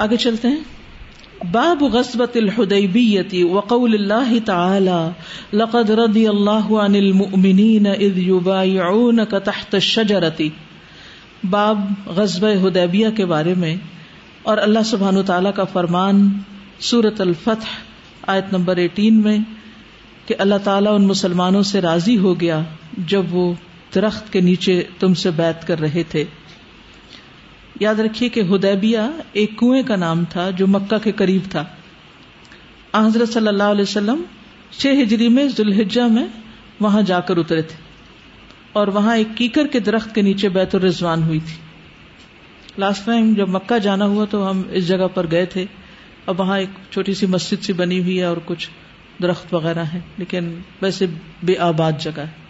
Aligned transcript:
آگے 0.00 0.16
چلتے 0.16 0.48
ہیں۔ 0.48 1.48
باب 1.52 1.82
غصبت 1.92 2.36
الحدیبیتی 2.36 3.42
وقول 3.44 3.94
اللہ 3.94 4.32
تعالی، 4.44 5.56
لقد 5.56 5.90
رضی 5.98 6.26
اللہ 6.28 6.72
عن 6.78 6.94
المؤمنین 6.94 7.86
اذ 7.86 8.18
یبایعونک 8.18 9.34
تحت 9.44 9.74
الشجرتی 9.74 10.48
باب 11.44 11.78
غزب 12.16 12.44
حدیبیہ 12.62 13.08
کے 13.16 13.24
بارے 13.26 13.54
میں، 13.56 13.74
اور 14.42 14.58
اللہ 14.58 14.82
سبحان 14.84 15.22
تعالیٰ 15.26 15.54
کا 15.54 15.64
فرمان 15.64 16.28
سورت 16.80 17.20
الفتح، 17.20 17.78
آیت 18.26 18.52
نمبر 18.52 18.76
ایٹین 18.76 19.20
میں، 19.22 19.38
کہ 20.26 20.34
اللہ 20.38 20.64
تعالیٰ 20.64 20.94
ان 20.94 21.06
مسلمانوں 21.06 21.62
سے 21.62 21.80
راضی 21.80 22.18
ہو 22.18 22.40
گیا 22.40 22.60
جب 23.08 23.34
وہ 23.34 23.52
درخت 23.94 24.32
کے 24.32 24.40
نیچے 24.40 24.82
تم 24.98 25.14
سے 25.14 25.30
بیت 25.36 25.66
کر 25.66 25.80
رہے 25.80 26.02
تھے۔ 26.02 26.24
یاد 27.80 27.94
رکھیے 27.94 28.28
کہ 28.28 28.40
ہدیبیہ 28.40 28.98
ایک 29.32 29.58
کنویں 29.58 29.82
کا 29.82 29.96
نام 29.96 30.24
تھا 30.24 30.50
جو 30.50 30.66
مکہ 30.66 30.98
کے 30.98 31.12
قریب 31.12 31.42
تھا۔ 31.50 31.64
حضرت 32.94 33.28
صلی 33.28 33.48
اللہ 33.48 33.62
علیہ 33.62 33.82
وسلم 33.82 34.22
چھ 34.70 34.86
ہجری 35.02 35.28
میں 35.28 35.46
ذوالحجہ 35.48 36.02
میں 36.02 36.26
وہاں 36.80 37.02
جا 37.02 37.20
کر 37.20 37.36
اترے 37.36 37.62
تھے 37.62 37.76
اور 38.72 38.88
وہاں 38.88 39.16
ایک 39.16 39.26
کیکر 39.34 39.66
کے 39.66 39.80
درخت 39.80 40.14
کے 40.14 40.22
نیچے 40.22 40.48
بیت 40.48 40.74
الرضوان 40.74 41.22
ہوئی 41.22 41.38
تھی۔ 41.38 41.56
لاسٹ 42.78 43.06
ٹائم 43.06 43.34
جب 43.34 43.48
مکہ 43.48 43.78
جانا 43.78 44.04
ہوا 44.04 44.24
تو 44.24 44.50
ہم 44.50 44.62
اس 44.70 44.88
جگہ 44.88 45.08
پر 45.14 45.30
گئے 45.30 45.46
تھے۔ 45.46 45.64
اب 46.26 46.40
وہاں 46.40 46.58
ایک 46.58 46.68
چھوٹی 46.90 47.14
سی 47.14 47.26
مسجد 47.26 47.64
سی 47.64 47.72
بنی 47.72 48.00
ہوئی 48.00 48.18
ہے 48.18 48.24
اور 48.24 48.36
کچھ 48.44 48.68
درخت 49.22 49.54
وغیرہ 49.54 49.84
ہیں، 49.84 50.00
لیکن 50.18 50.54
ویسے 50.82 51.06
بے 51.42 51.56
آباد 51.58 51.92
جگہ 52.00 52.20
ہے۔ 52.20 52.49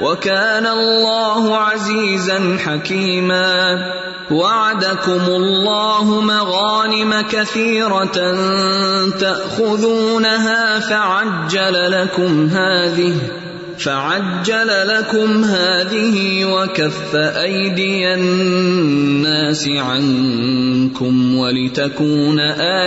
وكان 0.00 0.66
الله 0.66 1.58
عزيزا 1.58 2.58
حكيما. 2.64 3.78
وعدكم 4.30 5.20
الله 5.26 6.20
مغانم 6.20 7.20
كثيرة 7.20 8.34
تأخذونها 9.20 10.80
فعجل 10.80 11.92
لكم 11.92 12.46
هذه 12.48 13.43
فعجل 13.78 14.88
لكم 14.88 15.44
هذه 15.44 16.44
وكف 16.44 17.14
أيدي 17.14 18.14
الناس 18.14 19.68
عنكم 19.68 21.36
ولتكون 21.36 22.40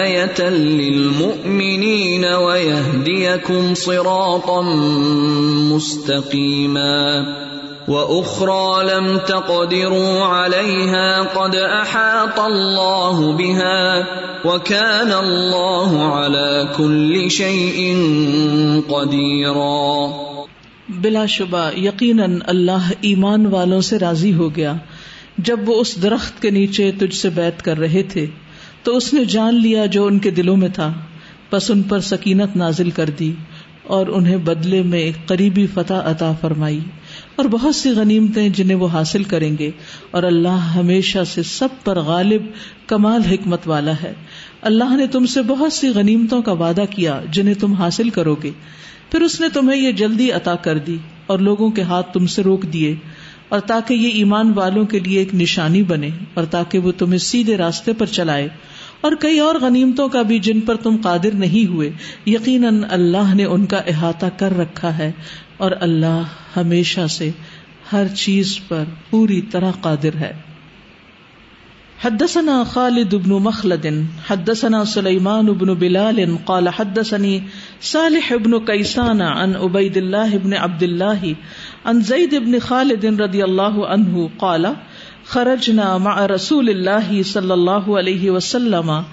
آية 0.04 0.50
للمؤمنين 0.50 2.26
ويهديكم 2.26 3.74
صراطا 3.74 4.62
مستقيما 5.72 7.26
وأخرى 7.88 8.96
لم 8.96 9.18
تقدروا 9.18 10.24
عليها 10.24 11.22
قد 11.22 11.56
أحاط 11.56 12.40
الله 12.40 13.32
بها 13.32 14.06
وكان 14.46 15.12
الله 15.12 16.14
على 16.16 16.68
كل 16.78 17.32
شيء 17.32 17.98
قديرا 18.90 20.14
بلا 20.90 21.26
شبہ 21.26 21.72
یقیناً 21.78 22.40
اللہ 22.46 22.92
ایمان 23.02 23.46
والوں 23.46 23.82
سے 23.82 24.00
راضی 24.00 24.34
ہو 24.34 24.56
گیا۔ 24.56 24.74
جب 25.38 25.60
وہ 25.66 25.82
اس 25.82 26.02
درخت 26.02 26.42
کے 26.42 26.50
نیچے 26.50 26.92
تجھ 27.00 27.16
سے 27.16 27.30
بیت 27.30 27.62
کر 27.62 27.78
رہے 27.78 28.04
تھے، 28.04 28.26
تو 28.84 28.98
اس 28.98 29.14
نے 29.14 29.26
جان 29.26 29.62
لیا 29.62 29.86
جو 29.86 30.06
ان 30.06 30.20
کے 30.20 30.32
دلوں 30.32 30.58
میں 30.58 30.70
تھا۔ 30.70 30.94
بس 31.52 31.72
ان 31.72 31.82
پر 31.82 32.00
سکینت 32.00 32.56
نازل 32.56 32.90
کر 32.90 33.10
دی 33.20 33.34
اور 33.84 34.08
انہیں 34.08 34.38
بدلے 34.38 34.84
میں 34.84 35.00
ایک 35.00 35.28
قریبی 35.28 35.68
فتح 35.68 35.94
عطا 35.94 36.32
فرمائی۔ 36.42 36.80
اور 37.36 37.46
بہت 37.46 37.76
سی 37.76 37.90
غنیمتیں 37.90 38.50
جنہیں 38.50 38.78
وہ 38.78 38.88
حاصل 38.88 39.24
کریں 39.24 39.58
گے۔ 39.60 39.72
اور 40.12 40.24
اللہ 40.24 40.72
ہمیشہ 40.76 41.20
سے 41.28 41.44
سب 41.44 41.68
پر 41.84 42.00
غالب، 42.00 42.42
کمال، 42.88 43.22
حکمت 43.22 43.60
والا 43.66 43.94
ہے۔ 44.04 44.14
اللہ 44.62 44.96
نے 44.98 45.08
تم 45.08 45.26
سے 45.26 45.42
بہت 45.42 45.74
سی 45.74 45.90
غنیمتوں 45.90 46.42
کا 46.42 46.52
وعدہ 46.52 46.84
کیا 46.90 47.22
جنہیں 47.32 47.56
تم 47.56 47.74
حاصل 47.74 48.10
کرو 48.10 48.36
گے۔ 48.44 48.52
پھر 49.12 49.22
اس 49.22 49.42
نے 49.42 49.48
تمہیں 49.50 49.82
یہ 49.82 49.92
جلدی 49.92 50.32
عطا 50.32 50.56
کر 50.56 50.78
دی 50.78 50.98
اور 51.26 51.40
لوگوں 51.40 51.70
کے 51.70 51.82
ہاتھ 51.82 52.14
تم 52.14 52.28
سے 52.28 52.44
روک 52.44 52.64
دیے 52.74 52.96
اور 53.50 53.60
تاکہ 53.60 53.94
یہ 53.94 54.10
ایمان 54.10 54.54
والوں 54.56 54.86
کے 54.86 55.00
لیے 55.00 55.20
ایک 55.20 55.36
نشانی 55.36 55.84
بنے 55.84 56.10
اور 56.34 56.44
تاکہ 56.44 56.80
وہ 56.80 56.92
تمہیں 56.98 57.18
سیدھے 57.18 57.58
راستے 57.58 57.94
پر 57.94 58.06
چلائے 58.06 58.48
اور 59.02 59.12
کئی 59.20 59.40
اور 59.40 59.56
غنیمتوں 59.56 60.10
کا 60.10 60.22
بھی 60.22 60.40
جن 60.40 60.60
پر 60.60 60.76
تم 60.76 60.98
قادر 61.04 61.34
نہیں 61.34 61.68
ہوئے، 61.68 61.92
یقیناً 62.26 62.84
اللہ 62.90 63.34
نے 63.34 63.44
ان 63.44 63.66
کا 63.66 63.78
احاطہ 63.78 64.26
کر 64.38 64.58
رکھا 64.58 64.98
ہے 64.98 65.12
اور 65.58 65.72
اللہ 65.80 66.22
ہمیشہ 66.58 67.08
سے 67.10 67.32
ہر 67.94 68.08
چیز 68.08 68.60
پر 68.68 68.84
پوری 69.10 69.42
طرح 69.42 69.72
قادر 69.72 70.16
ہے۔ 70.16 70.47
حدثنا 72.00 72.64
خالد 72.64 73.16
بن 73.16 73.34
مخلد، 73.34 74.06
حدثنا 74.26 74.86
سليمان 74.86 75.46
بن 75.46 75.74
بلال، 75.74 76.46
قال 76.46 76.70
حدثني 76.70 77.44
صالح 77.82 78.36
بن 78.36 78.66
كيسان 78.66 79.22
عن 79.22 79.56
عبيد 79.56 79.98
الله 79.98 80.38
بن 80.38 80.54
عبد 80.54 80.84
الله، 80.84 81.36
عن 81.86 82.02
زيد 82.02 82.36
بن 82.36 82.60
خالد 82.60 83.22
رضي 83.22 83.44
الله 83.44 83.88
عنه، 83.88 84.30
قال 84.40 84.76
خرجنا 85.26 85.98
مع 85.98 86.26
رسول 86.26 86.70
الله 86.70 87.24
صلى 87.24 87.54
الله 87.54 87.98
عليه 87.98 88.32
وسلم 88.32 89.04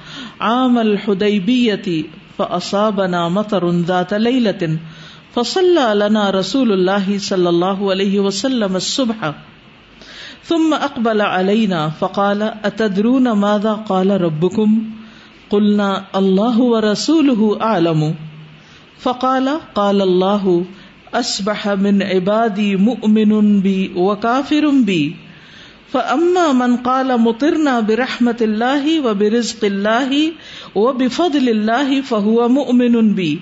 عام 0.41 0.79
الحديبية، 0.79 2.05
فأصابنا 2.39 3.29
مطر 3.29 3.71
ذات 3.71 4.15
ليلة، 4.15 4.79
فصلى 5.35 5.93
لنا 5.95 6.31
رسول 6.31 6.73
الله 6.73 7.19
صلى 7.19 7.49
الله 7.49 7.91
عليه 7.91 8.21
وسلم 8.21 8.77
الصبح. 8.77 9.35
ثم 10.45 10.75
اقبل 10.75 11.21
علينا 11.21 11.89
فقال 11.89 12.43
اتدرون 12.43 13.33
ماذا 13.33 13.73
قال 13.73 14.21
ربكم؟ 14.21 14.85
قلنا 15.51 16.05
الله 16.17 16.61
ورسوله 16.61 17.59
اعلم. 17.63 18.15
فقال 18.99 19.61
قال 19.75 20.03
الله 20.03 20.65
اصبح 21.15 21.69
من 21.69 22.03
عبادي 22.03 22.77
مؤمن 22.77 23.61
بي 23.61 23.93
وكافر 23.97 24.71
بي. 24.71 25.17
فاما 25.93 26.53
من 26.53 26.77
قال 26.77 27.21
مطرنا 27.21 27.81
برحمه 27.81 28.37
الله 28.41 29.01
وبرزق 29.07 29.65
الله 29.65 30.33
وبفضل 30.75 31.49
الله 31.49 32.01
فهو 32.01 32.49
مؤمن 32.49 33.15
بي. 33.15 33.41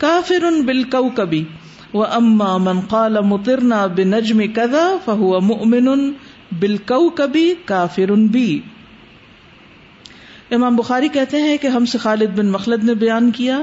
كافر 0.00 0.62
بالكوكب. 0.62 1.44
واما 1.94 2.58
من 2.58 2.80
قال 2.80 3.20
مطرنا 3.20 3.86
بنجم 3.86 4.42
كذا 4.54 4.96
فهو 5.04 5.40
مؤمن 5.40 6.12
بالکو 6.58 7.10
کبھی 7.10 7.54
کافر 7.64 8.12
بھی 8.12 8.60
امام 10.50 10.76
بخاری 10.76 11.08
کہتے 11.08 11.36
ہیں 11.36 11.56
کہ 11.56 11.66
ہم 11.66 11.84
سے 11.84 11.98
خالد 11.98 12.38
بن 12.38 12.46
مخلد 12.46 12.84
نے 12.84 12.94
بیان 12.94 13.30
کیا، 13.30 13.60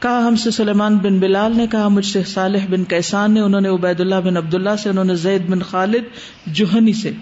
کہا 0.00 0.26
ہم 0.26 0.36
سے 0.36 0.50
سلیمان 0.50 0.96
بن 0.96 1.18
بلال 1.18 1.56
نے، 1.56 1.66
کہا 1.66 1.88
مجھ 1.88 2.06
سے 2.06 2.24
صالح 2.24 2.58
بن 2.70 2.84
کیسان 2.84 3.32
نے، 3.32 3.40
انہوں 3.40 3.60
نے 3.60 3.68
عبید 3.68 4.00
اللہ 4.00 4.14
بن 4.14 4.36
عبداللہ 4.36 4.76
سے، 4.78 4.90
انہوں 4.90 5.04
نے 5.04 5.14
زید 5.14 5.48
بن 5.50 5.62
خالد 5.62 6.04
جوہنی 6.46 6.92
سے۔ 6.92 7.12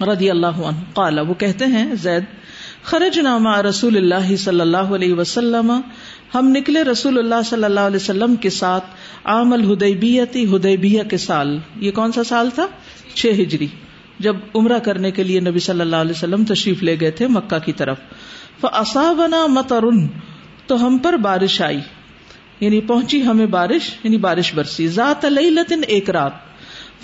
رضی 0.00 0.30
اللہ 0.30 0.46
عنہ۔ 0.46 0.76
قال، 0.94 1.18
وہ 1.18 1.34
کہتے 1.34 1.66
ہیں، 1.66 1.94
زید 1.94 2.24
خرج 2.84 3.18
نامہ 3.18 3.56
رسول 3.56 3.96
اللہ 3.96 4.36
صلی 4.36 4.60
اللہ 4.60 4.76
علیہ 4.76 5.14
وسلم، 5.14 5.80
ہم 6.34 6.48
نکلے 6.48 6.82
رسول 6.82 7.18
اللہ 7.18 7.42
صلی 7.44 7.64
اللہ 7.64 7.80
علیہ 7.80 7.96
وسلم 7.96 8.36
کے 8.36 8.50
ساتھ 8.50 8.84
عام 9.24 9.52
الہدیبیتی 9.52 10.56
ہدیبیہ 10.56 11.02
کے 11.02 11.16
سال، 11.16 11.58
یہ 11.76 11.90
کون 11.90 12.12
سا 12.12 12.24
سال 12.24 12.50
تھا؟ 12.54 12.66
چھ 13.14 13.26
ہجری، 13.26 13.66
جب 14.18 14.36
عمرہ 14.54 14.78
کرنے 14.78 15.10
کے 15.10 15.22
لیے 15.22 15.40
نبی 15.40 15.58
صلی 15.58 15.80
اللہ 15.80 15.96
علیہ 15.96 16.10
وسلم 16.10 16.44
تشریف 16.44 16.82
لے 16.82 16.96
گئے 17.00 17.10
تھے 17.10 17.26
مکہ 17.26 17.58
کی 17.64 17.72
طرف۔ 17.72 17.96
اصابنا 18.62 19.46
مترن 19.46 20.06
تو 20.66 20.86
ہم 20.86 20.98
پر 20.98 21.12
بارش 21.12 21.60
آئی 21.60 21.80
یعنی 22.60 22.80
پہنچی 22.80 23.24
ہمیں 23.24 23.46
بارش 23.46 23.90
یعنی 24.04 24.16
بارش 24.16 24.54
برسی۔ 24.54 24.88
ذات 24.88 25.24
لیلتن، 25.24 25.80
ایک 25.88 26.10
رات۔ 26.10 26.43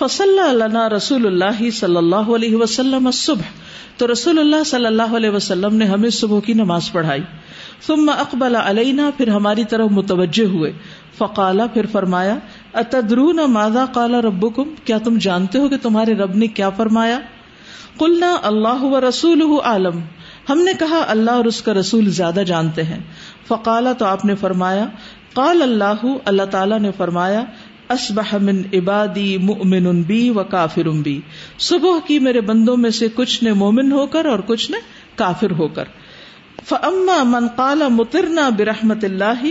فصل 0.00 0.58
لنا 0.58 0.88
رسول 0.88 1.26
اللہ 1.26 1.70
صلی 1.70 1.97
اللہ 1.97 2.31
علیہ 2.35 2.56
وسلم 2.56 3.11
صبح 3.11 3.50
تو 3.97 4.12
رسول 4.12 4.38
اللہ 4.38 4.64
صلی 4.67 4.87
اللہ 4.87 5.17
علیہ 5.17 5.31
وسلم 5.31 5.75
نے 5.75 5.85
ہمیں 5.85 6.11
صبح 6.11 6.41
کی 6.41 6.52
نماز 6.52 6.93
پڑھائی۔ 6.93 7.23
ثم 7.87 8.11
اقبل 8.19 8.56
علینا، 8.56 9.11
پھر 9.17 9.29
ہماری 9.29 9.64
طرف 9.64 9.91
متوجہ 9.91 10.44
ہوئے۔ 10.44 10.73
فقالا، 11.19 11.67
پھر 11.67 11.87
فرمایا، 11.87 12.37
اتدرون 12.75 13.37
ماذا 13.47 13.85
قال 13.93 14.14
ربکم؟ 14.14 14.62
کیا 14.85 14.99
تم 14.99 15.19
جانتے 15.19 15.58
ہو 15.58 15.69
کہ 15.69 15.76
تمہارے 15.82 16.14
رب 16.14 16.37
نے 16.37 16.47
کیا 16.47 16.70
فرمایا؟ 16.70 17.19
قلنا، 17.99 18.37
اللہ 18.43 18.82
و 18.82 19.08
رسول 19.08 19.43
عالم 19.64 20.00
ہم 20.49 20.58
نے 20.58 20.73
کہا، 20.79 21.05
اللہ 21.08 21.31
اور 21.31 21.44
اس 21.44 21.62
کا 21.62 21.75
رسول 21.75 22.11
زیادہ 22.11 22.41
جانتے 22.47 22.82
ہیں۔ 22.82 23.00
فقالا، 23.49 23.93
تو 23.93 24.05
آپ 24.05 24.25
نے 24.25 24.35
فرمایا، 24.35 24.87
قال 25.35 25.62
اللہ 25.62 26.06
اللہ 26.25 26.43
تعالیٰ 26.43 26.79
نے 26.79 26.91
فرمایا 26.97 27.44
اسبح 27.90 28.37
من 28.42 28.62
عبادی 28.75 29.37
مؤمن 29.38 30.02
بی 30.02 30.31
و 30.31 30.42
کافر 30.44 30.88
بی 30.88 31.20
صبح 31.58 31.98
کی 32.06 32.19
میرے 32.19 32.40
بندوں 32.40 32.76
میں 32.76 32.90
سے 32.90 33.08
کچھ 33.14 33.44
نے 33.44 33.52
مومن 33.52 33.92
ہو 33.92 34.06
کر 34.06 34.25
اور 34.25 34.38
کچھ 34.46 34.70
نے 34.70 34.78
کافر 35.16 35.50
ہو 35.50 35.69
کر. 35.69 35.84
فاما 36.66 37.22
من 37.25 37.46
قال 37.56 37.82
مترنا 37.90 38.48
برحمت 38.48 39.04
اللہ 39.04 39.46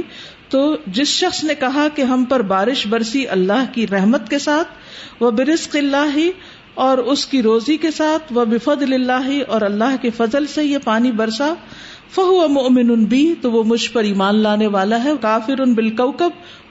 تو 0.50 0.78
جس 0.88 1.08
شخص 1.08 1.44
نے 1.44 1.54
کہا 1.60 1.88
کہ 1.96 2.02
ہم 2.02 2.24
پر 2.26 2.42
بارش 2.42 2.88
برسی 2.88 3.28
اللہ 3.28 3.66
کی 3.72 3.88
رحمت 3.88 4.30
کے 4.30 4.40
ساتھ 4.40 4.68
وہ 5.20 5.32
برسق 5.32 5.76
اللہ 5.76 6.18
اور 6.74 6.98
اس 6.98 7.26
کی 7.26 7.42
روزی 7.44 7.78
کے 7.78 7.92
ساتھ 7.92 8.34
وہ 8.34 8.46
بفد 8.46 8.82
اللہ 8.82 9.30
اور 9.48 9.62
اللہ 9.62 9.96
کے 10.02 10.10
فضل 10.10 10.46
سے 10.46 10.66
یہ 10.66 10.78
پانی 10.84 11.12
برسا 11.12 11.54
فہو 12.16 12.48
مؤمن 12.48 13.06
بی 13.06 13.34
تو 13.42 13.52
وہ 13.52 13.64
مجھ 13.64 13.92
پر 13.92 14.04
ایمان 14.04 14.36
لانے 14.36 14.68
والا 14.68 15.04
ہے، 15.04 15.12
کافر 15.22 15.60
ان 15.60 15.74
بالکوكب 15.74 16.30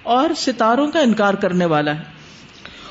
اور 0.08 0.30
ستاروں 0.36 0.90
کا 0.90 1.00
انکار 1.00 1.34
کرنے 1.34 1.64
والا 1.64 1.94
ہے۔ 1.94 2.02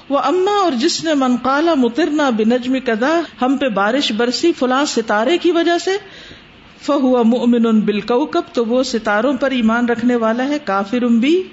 وہ 0.09 0.17
اما 0.17 0.51
اور 0.51 0.71
جس 0.71 1.03
نے 1.03 1.13
منقالا 1.13 1.73
مترنا 1.73 2.29
بنجم 2.29 2.79
کدا 2.85 3.21
ہم 3.41 3.57
پہ 3.57 3.69
بارش 3.69 4.11
برسی 4.11 4.53
فلاں 4.53 4.85
ستارے 4.85 5.37
کی 5.37 5.51
وجہ 5.51 5.77
سے۔ 5.77 5.91
فہو 6.81 7.23
مؤمن 7.23 7.79
بالکوكب 7.79 8.41
تو 8.53 8.65
وہ 8.65 8.83
ستاروں 8.83 9.33
پر 9.33 9.51
ایمان 9.51 9.85
رکھنے 9.85 10.15
والا 10.15 10.47
ہے، 10.47 10.59
کافر 10.63 11.01
بھی 11.01 11.43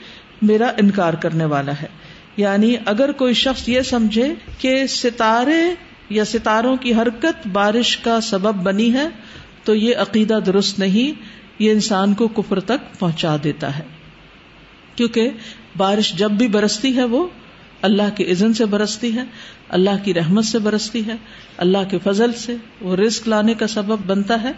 میرا 0.42 0.66
انکار 0.66 1.14
کرنے 1.14 1.44
والا 1.44 1.72
ہے۔ 1.82 1.86
یعنی 2.36 2.76
اگر 2.84 3.12
کوئی 3.12 3.34
شخص 3.34 3.68
یہ 3.68 3.80
سمجھے 3.80 4.34
کہ 4.58 4.86
ستارے 4.86 5.74
یا 6.10 6.24
ستاروں 6.24 6.76
کی 6.76 6.94
حرکت 6.94 7.46
بارش 7.52 7.96
کا 7.96 8.20
سبب 8.20 8.54
بنی 8.54 8.92
ہے، 8.92 9.08
تو 9.64 9.74
یہ 9.74 9.96
عقیدہ 9.96 10.38
درست 10.46 10.78
نہیں، 10.78 11.22
یہ 11.58 11.72
انسان 11.72 12.14
کو 12.14 12.28
کفر 12.28 12.60
تک 12.60 12.98
پہنچا 12.98 13.36
دیتا 13.44 13.78
ہے۔ 13.78 13.93
کیونکہ 14.96 15.30
بارش 15.76 16.12
جب 16.12 16.30
بھی 16.30 16.48
برستی 16.48 16.96
ہے 16.96 17.04
وہ 17.04 17.26
اللہ 17.82 18.16
کے 18.16 18.30
عزن 18.30 18.52
سے 18.52 18.64
برستی 18.64 19.16
ہے، 19.16 19.24
اللہ 19.68 20.04
کی 20.04 20.14
رحمت 20.14 20.44
سے 20.44 20.58
برستی 20.58 21.06
ہے، 21.06 21.14
اللہ 21.56 21.78
کے 21.90 21.98
فضل 22.04 22.32
سے 22.32 22.56
وہ 22.80 22.96
رزق 22.96 23.28
لانے 23.28 23.54
کا 23.54 23.66
سبب 23.66 23.98
بنتا 24.06 24.42
ہے۔ 24.42 24.52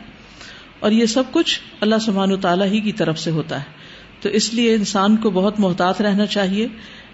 اور 0.80 0.90
یہ 0.90 1.06
سب 1.06 1.22
کچھ 1.30 1.60
اللہ 1.80 1.94
سبحانہ 2.00 2.32
و 2.32 2.36
تعالیٰ 2.36 2.66
ہی 2.66 2.80
کی 2.80 2.92
طرف 2.92 3.18
سے 3.18 3.30
ہوتا 3.30 3.58
ہے۔ 3.58 3.64
تو 4.20 4.28
اس 4.28 4.54
لیے 4.54 4.74
انسان 4.74 5.16
کو 5.16 5.30
بہت 5.30 5.60
محتاط 5.60 6.00
رہنا 6.00 6.26
چاہیے۔ 6.26 6.68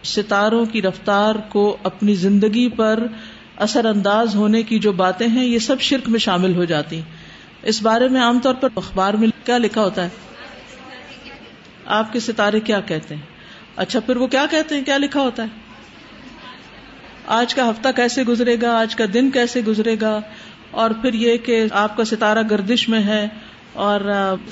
ستاروں 0.05 0.65
کی 0.65 0.83
رفتار 0.83 1.35
کو 1.35 1.77
اپنی 1.83 2.15
زندگی 2.15 2.69
پر 2.69 3.07
اثر 3.57 3.85
انداز 3.85 4.35
ہونے 4.35 4.63
کی 4.63 4.79
جو 4.79 4.93
باتیں 4.93 5.29
ہیں، 5.29 5.45
یہ 5.45 5.59
سب 5.59 5.81
شرک 5.81 6.09
میں 6.09 6.19
شامل 6.19 6.55
ہو 6.55 6.65
جاتی۔ 6.65 6.97
ہیں 6.97 7.03
اس 7.63 7.83
بارے 7.83 8.09
میں 8.09 8.21
عام 8.21 8.39
طور 8.39 8.55
پر 8.55 8.69
اخبار 8.77 9.15
میں 9.15 9.29
کیا 9.45 9.59
لکھا 9.59 9.83
ہوتا 9.83 10.05
ہے؟ 10.05 10.09
آپ 11.87 12.13
کے 12.13 12.21
ستارے 12.21 12.61
کیا 12.61 12.81
کہتے 12.81 13.15
ہیں؟ 13.15 13.23
اچھا 13.77 14.01
پھر 14.01 14.17
وہ 14.17 14.27
کیا 14.27 14.47
کہتے 14.51 14.75
ہیں؟ 14.75 14.85
کیا 14.85 14.99
لکھا 14.99 15.21
ہوتا 15.21 15.43
ہے؟ 15.43 15.49
آج 17.27 17.55
کا 17.55 17.71
ہفتہ 17.71 17.89
کیسے 17.97 18.23
گزرے 18.23 18.57
گا؟ 18.63 18.79
آج 18.79 18.97
کا 18.97 19.05
دن 19.15 19.31
کیسے 19.31 19.61
گزرے 19.61 19.97
گا؟ 20.01 20.21
اور 20.71 20.91
پھر 20.91 21.15
یہ 21.15 21.37
کہ 21.37 21.65
آپ 21.71 21.97
کا 21.97 22.05
ستارہ 22.05 22.39
گردش 22.51 22.89
میں 22.89 23.03
ہے 23.03 23.29
اور 23.73 24.01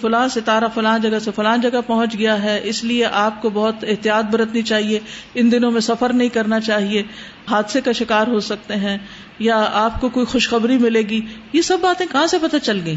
فلاں 0.01 0.29
ستارہ 0.29 0.65
فلاں 0.75 0.99
جگہ 0.99 1.19
سے 1.19 1.31
فلاں 1.37 1.59
جگہ 1.59 1.81
پہنچ 1.87 2.19
گیا 2.19 2.43
ہے، 2.43 2.61
اس 2.65 2.85
لیے 2.85 3.07
آپ 3.07 3.43
کو 3.43 3.51
بہت 3.51 3.75
احتیاط 3.83 4.25
برتنی 4.25 4.63
چاہیے۔ 4.63 5.01
ان 5.35 5.53
دنوں 5.53 5.71
میں 5.71 5.81
سفر 5.81 6.13
نہیں 6.13 6.29
کرنا 6.29 6.61
چاہیے۔ 6.61 7.03
حادثے 7.51 7.81
کا 7.81 7.93
شکار 7.93 8.27
ہو 8.27 8.41
سکتے 8.41 8.77
ہیں 8.77 8.99
یا 9.39 9.71
آپ 9.73 10.01
کو 10.01 10.09
کوئی 10.09 10.27
خوشخبری 10.27 10.79
ملے 10.79 11.01
گی۔ 11.01 11.21
یہ 11.53 11.63
سب 11.63 11.79
باتیں 11.81 12.07
کہاں 12.13 12.27
سے 12.27 12.39
پتہ 12.43 12.57
چل 12.57 12.81
گئی 12.85 12.97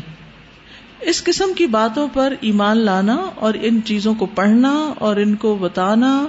اس 1.04 1.24
قسم 1.24 1.54
کی 1.54 1.66
باتوں 1.66 2.08
پر 2.14 2.34
ایمان 2.42 2.78
لانا 2.78 3.16
اور 3.36 3.54
ان 3.62 3.80
چیزوں 3.86 4.14
کو 4.14 4.26
پڑھنا 4.26 4.94
اور 5.00 5.16
ان 5.16 5.36
کو 5.36 5.56
بتانا، 5.56 6.28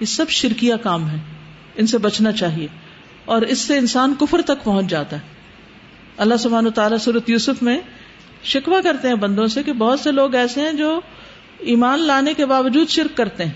یہ 0.00 0.06
سب 0.06 0.28
شرکیا 0.28 0.76
کام 0.76 1.10
ہے 1.10 1.16
ان 1.76 1.86
سے 1.86 1.98
بچنا 1.98 2.32
چاہیے۔ 2.32 2.66
اور 3.24 3.42
اس 3.42 3.58
سے 3.58 3.78
انسان 3.78 4.14
کفر 4.20 4.40
تک 4.42 4.64
پہنچ 4.64 4.86
جاتا 4.86 5.16
ہے۔ 5.16 5.20
اللہ 6.16 6.34
سبحانہ 6.34 6.68
تعالیٰ 6.68 6.98
صورت 6.98 7.30
یوسف 7.30 7.62
میں 7.62 7.80
شکوا 8.42 8.80
کرتے 8.80 9.08
ہیں 9.08 9.14
بندوں 9.14 9.46
سے 9.46 9.62
کہ 9.62 9.72
بہت 9.72 10.00
سے 10.00 10.12
لوگ 10.12 10.34
ایسے 10.34 10.60
ہیں 10.60 10.72
جو 10.72 11.00
ایمان 11.58 12.00
لانے 12.00 12.34
کے 12.34 12.46
باوجود 12.46 12.88
شرک 12.88 13.16
کرتے 13.16 13.44
ہیں۔ 13.44 13.52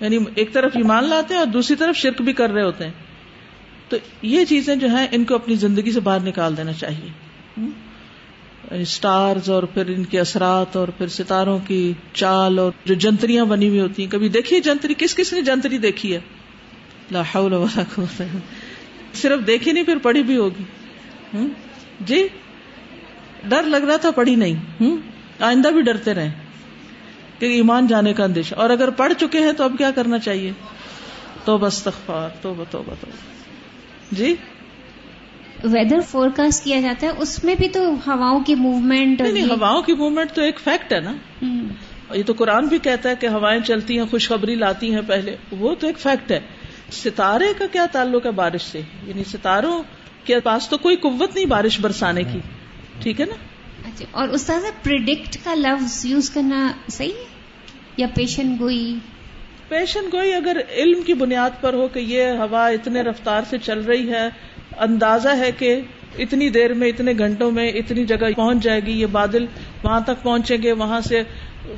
یعنی 0.00 0.18
ایک 0.34 0.52
طرف 0.52 0.72
ایمان 0.74 1.04
لاتے 1.04 1.34
ہیں 1.34 1.38
اور 1.38 1.46
دوسری 1.46 1.76
طرف 1.76 1.96
شرک 1.96 2.22
بھی 2.22 2.32
کر 2.32 2.50
رہے 2.50 2.62
ہوتے 2.62 2.84
ہیں۔ 2.84 2.92
تو 3.88 3.96
یہ 4.22 4.44
چیزیں 4.44 4.76
جو 4.76 4.88
ہیں، 4.88 5.06
ان 5.10 5.24
کو 5.24 5.34
اپنی 5.34 5.54
زندگی 5.54 5.92
سے 5.92 6.00
باہر 6.00 6.20
نکال 6.20 6.56
دینا 6.56 6.72
چاہیے۔ 6.72 7.08
اسٹارز 8.70 9.50
اور 9.50 9.62
پھر 9.62 9.86
ان 9.86 10.04
کے 10.04 10.20
اثرات 10.20 10.76
اور 10.76 10.88
پھر 10.88 11.08
ستاروں 11.08 11.58
کی 11.66 11.92
چال 12.12 12.58
اور 12.58 12.72
جو 12.84 12.94
جنتریاں 12.94 13.44
بنی 13.44 13.68
ہوئی 13.68 13.80
ہوتی 13.80 14.04
ہیں۔ 14.04 14.10
کبھی 14.10 14.28
دیکھیے 14.28 14.60
جنتری؟ 14.60 14.94
کس 14.98 15.14
کس 15.14 15.32
نے 15.32 15.42
جنتری 15.42 15.78
دیکھی 15.78 16.14
ہے؟ 16.14 16.20
لا 17.10 17.22
حول 17.34 17.52
ولا 17.52 17.82
قوت 17.94 18.22
صرف 19.14 19.46
دیکھی 19.46 19.72
نہیں، 19.72 19.84
پھر 19.84 19.98
پڑھی 19.98 20.22
بھی 20.22 20.36
ہوگی۔ 20.36 20.62
جی؟ 22.00 22.28
ڈر 23.44 23.62
لگ 23.62 23.76
رہا 23.76 23.96
تھا، 23.96 24.10
پڑھی 24.10 24.34
نہیں۔ 24.34 24.82
آئندہ 25.40 25.68
بھی 25.68 25.82
ڈرتے 25.82 26.14
رہے 26.14 26.30
کہ 27.38 27.46
ایمان 27.46 27.86
جانے 27.86 28.12
کا 28.12 28.24
اندیشہ۔ 28.24 28.54
اور 28.54 28.70
اگر 28.70 28.90
پڑھ 28.90 29.12
چکے 29.20 29.38
ہیں 29.38 29.52
تو 29.52 29.64
اب 29.64 29.72
کیا 29.78 29.90
کرنا 29.90 30.18
چاہیے؟ 30.18 30.52
تو 31.44 31.58
بس 31.58 31.82
تخفار 31.82 32.28
تو 32.42 32.54
بتو 32.54 32.82
بتو 32.86 33.06
جی؟ 34.12 34.34
ویدر 35.64 36.00
فور 36.00 36.28
کاسٹ 36.36 36.64
کیا 36.64 36.80
جاتا 36.80 37.06
ہے 37.06 37.12
اس 37.18 37.44
میں 37.44 37.54
بھی 37.54 37.68
تو 37.68 37.94
ہواؤں 38.06 38.40
کی 38.40 38.54
موومنٹ 38.54 39.20
ہواؤں 39.20 39.82
کی 39.82 39.92
موومنٹ 39.92 40.32
تو 40.32 40.42
ایک 40.42 40.60
فیکٹ 40.64 40.92
ہے 40.92 41.00
نا۔ 41.00 41.14
یہ 42.14 42.22
تو 42.26 42.32
قرآن 42.32 42.66
بھی 42.66 42.78
کہتا 42.78 43.08
ہے 43.08 43.14
کہ 43.20 43.26
ہوائیں 43.26 43.60
چلتی 43.60 43.98
ہیں 43.98 44.04
خوشخبری 44.10 44.54
لاتی 44.54 44.94
ہیں 44.94 45.00
پہلے۔ 45.06 45.36
وہ 45.58 45.74
تو 45.74 45.86
ایک 45.86 45.98
فیکٹ 45.98 46.32
ہے۔ 46.32 46.40
ستارے 46.92 47.44
کا 47.58 47.64
کیا 47.72 47.86
تعلق 47.92 48.26
ہے 48.26 48.30
بارش 48.30 48.62
سے؟ 48.62 48.80
یعنی 49.06 49.24
ستاروں 49.24 49.82
کے 50.24 50.40
پاس 50.40 50.68
تو 50.68 50.78
کوئی 50.78 50.96
قوت 50.96 51.34
نہیں 51.34 51.46
بارش 51.46 51.80
برسانے 51.80 52.22
کی۔ 52.22 52.38
ٹھیک 53.02 53.20
ہے 53.20 53.26
نا؟ 53.26 53.34
اچھا 53.88 54.04
اور 54.10 54.28
استاذ 54.28 54.62
پرڈکٹ 54.82 55.36
کا 55.44 55.54
لفظ 55.54 56.06
یوز 56.06 56.30
کرنا 56.30 56.72
صحیح 56.90 57.12
ہے؟ 57.12 57.24
یا 57.96 58.06
پیشن 58.14 58.56
گوئی؟ 58.60 58.94
پیشن 59.68 60.00
گوئی 60.12 60.34
اگر 60.34 60.60
علم 60.72 61.02
کی 61.02 61.14
بنیاد 61.14 61.50
پر 61.60 61.74
ہو 61.74 61.88
کہ 61.88 61.98
یہ 61.98 62.22
ہوا 62.24 62.68
اتنے 62.68 63.00
رفتار 63.00 63.42
سے 63.50 63.58
چل 63.58 63.80
رہی 63.80 64.10
ہے 64.10 64.28
اندازہ 64.78 65.28
ہے 65.38 65.52
کہ 65.52 65.80
اتنی 66.18 66.50
دیر 66.50 66.74
میں، 66.74 66.88
اتنے 66.88 67.12
گھنٹوں 67.18 67.50
میں 67.50 67.68
اتنی 67.68 68.04
جگہ 68.04 68.32
پہنچ 68.36 68.62
جائے 68.62 68.80
گی، 68.86 69.00
یہ 69.00 69.06
بادل 69.06 69.46
وہاں 69.82 70.00
تک 70.00 70.22
پہنچیں 70.22 70.56
گے، 70.62 70.72
وہاں 70.72 71.00
سے 71.00 71.22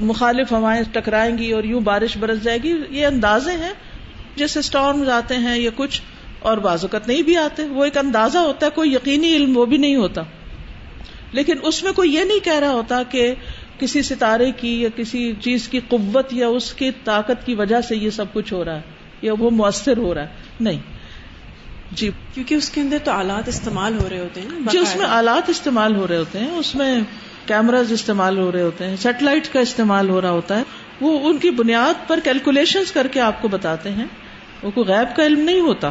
مخالف 0.00 0.52
ہوائیں 0.52 0.82
ٹکرائیں 0.92 1.38
گی 1.38 1.52
اور 1.52 1.64
یوں 1.64 1.80
بارش 1.80 2.16
برس 2.16 2.42
جائے 2.42 2.58
گی۔ 2.62 2.74
یہ 2.90 3.06
اندازے 3.06 3.52
ہیں 3.52 3.72
جیسے 4.36 4.58
اسٹارم 4.58 5.10
آتے 5.10 5.34
ہیں 5.34 5.58
یا 5.58 5.70
کچھ 5.76 6.02
اور 6.40 6.58
بازوقت 6.58 7.08
نہیں 7.08 7.22
بھی 7.22 7.36
آتے۔ 7.36 7.62
وہ 7.62 7.84
ایک 7.84 7.98
اندازہ 7.98 8.38
ہوتا 8.38 8.66
ہے، 8.66 8.70
کوئی 8.74 8.92
یقینی 8.92 9.36
علم 9.36 9.56
وہ 9.56 9.66
بھی 9.66 9.76
نہیں 9.76 9.96
ہوتا۔ 9.96 10.22
لیکن 11.32 11.56
اس 11.62 11.82
میں 11.82 11.92
کوئی 11.92 12.14
یہ 12.14 12.24
نہیں 12.24 12.44
کہہ 12.44 12.58
رہا 12.58 12.70
ہوتا 12.70 13.02
کہ 13.02 13.34
کسی 13.78 14.02
ستارے 14.02 14.52
کی 14.56 14.82
یا 14.82 14.88
کسی 14.96 15.32
چیز 15.40 15.68
کی 15.68 15.80
قوت 15.88 16.32
یا 16.32 16.48
اس 16.48 16.72
کی 16.72 16.90
طاقت 17.04 17.46
کی 17.46 17.54
وجہ 17.54 17.80
سے 17.80 17.96
یہ 17.96 18.10
سب 18.10 18.24
کچھ 18.32 18.52
ہو 18.52 18.64
رہا 18.64 18.76
ہے 18.76 18.80
یا 19.22 19.32
وہ 19.38 19.50
مؤثر 19.50 19.96
ہو 19.96 20.14
رہا 20.14 20.22
ہے۔ 20.22 20.28
نہیں۔ 20.60 20.95
جی 21.90 22.10
کیونکہ 22.34 22.54
اس 22.54 22.70
کے 22.70 22.80
اندر 22.80 22.96
تو 23.04 23.10
آلات 23.10 23.48
استعمال 23.48 23.98
ہو 23.98 24.08
رہے 24.08 24.20
ہوتے 24.20 24.40
ہیں 24.40 24.48
جی 24.70 24.78
اس 24.78 24.96
میں 24.96 25.06
آلات 25.06 25.48
استعمال 25.48 25.96
ہو 25.96 26.08
رہے 26.08 26.16
ہوتے 26.16 26.38
ہیں 26.38 26.50
اس 26.50 26.74
میں 26.74 27.00
کیمراز 27.46 27.92
استعمال 27.92 28.38
ہو 28.38 28.52
رہے 28.52 28.62
ہوتے 28.62 28.86
ہیں 28.86 28.96
سیٹلائٹ 28.96 29.52
کا 29.52 29.60
استعمال 29.60 30.08
ہو 30.08 30.20
رہا 30.20 30.30
ہوتا 30.30 30.58
ہے 30.58 30.62
وہ 31.00 31.28
ان 31.28 31.38
کی 31.38 31.50
بنیاد 31.50 32.08
پر 32.08 32.20
کیلکولیشن 32.24 32.82
کر 32.94 33.06
کے 33.06 33.20
آپ 33.20 33.42
کو 33.42 33.48
بتاتے 33.48 33.92
ہیں۔ 33.92 34.06
وہ 34.62 34.70
کوئی 34.70 34.86
غیب 34.88 35.16
کا 35.16 35.26
علم 35.26 35.40
نہیں 35.40 35.60
ہوتا۔ 35.60 35.90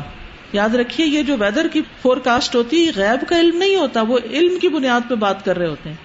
یاد 0.54 0.76
رکھیے 0.76 1.08
یہ 1.08 1.22
جو 1.24 1.38
ویدر 1.38 1.68
کی 1.68 1.82
فور 2.02 2.18
کاسٹ 2.18 2.56
ہوتی 2.56 2.86
ہے 2.86 2.92
غیب 2.96 3.30
کا 3.30 3.40
علم 3.40 3.58
نہیں 3.58 3.76
ہوتا 3.76 4.02
وہ 4.02 4.20
علم 4.32 4.60
کی 4.60 4.70
بنیاد 4.70 5.10
پہ 5.10 5.16
بات 5.16 5.46
کر 5.46 5.58
رہے 5.58 5.68
ہوتے 5.68 5.90
ہیں۔ 5.90 5.96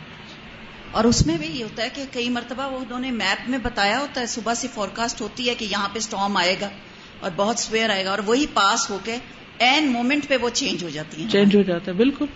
اور 0.90 1.04
اس 1.04 1.26
میں 1.26 1.38
بھی 1.38 1.46
یہ 1.46 1.62
ہوتا 1.64 1.82
ہے 1.82 1.88
کہ 1.94 2.04
کئی 2.12 2.28
مرتبہ 2.28 2.70
وہ 2.72 2.78
انہوں 2.78 3.00
نے 3.00 3.10
میپ 3.10 3.50
میں 3.50 3.58
بتایا 3.62 3.98
ہوتا 3.98 4.20
ہے 4.20 4.26
صبح 4.26 4.54
سے 4.54 4.68
فور 4.74 4.88
کاسٹ 4.88 5.20
ہوتی 5.20 5.48
ہے 5.48 5.54
کہ 5.54 5.64
یہاں 5.64 5.88
پہ 5.92 5.98
اسٹارم 5.98 6.36
آئے 6.36 6.56
گا 6.60 6.68
اور 7.20 7.30
بہت 7.36 7.58
سویر 7.58 7.90
آئے 7.90 8.04
گا 8.04 8.10
اور 8.10 8.18
وہی 8.26 8.46
پاس 8.54 8.90
ہو 8.90 8.98
کے 9.04 9.16
این 9.60 9.86
مومنٹ 9.88 10.28
پہ 10.28 10.36
وہ 10.42 10.48
چینج 10.52 10.84
ہو 10.84 10.88
جاتی 10.88 11.22
ہیں۔ 11.22 11.30
چینج 11.30 11.56
ہو 11.56 11.62
جاتا 11.62 11.92
ہے 11.92 11.96
بالکل۔ 11.96 12.26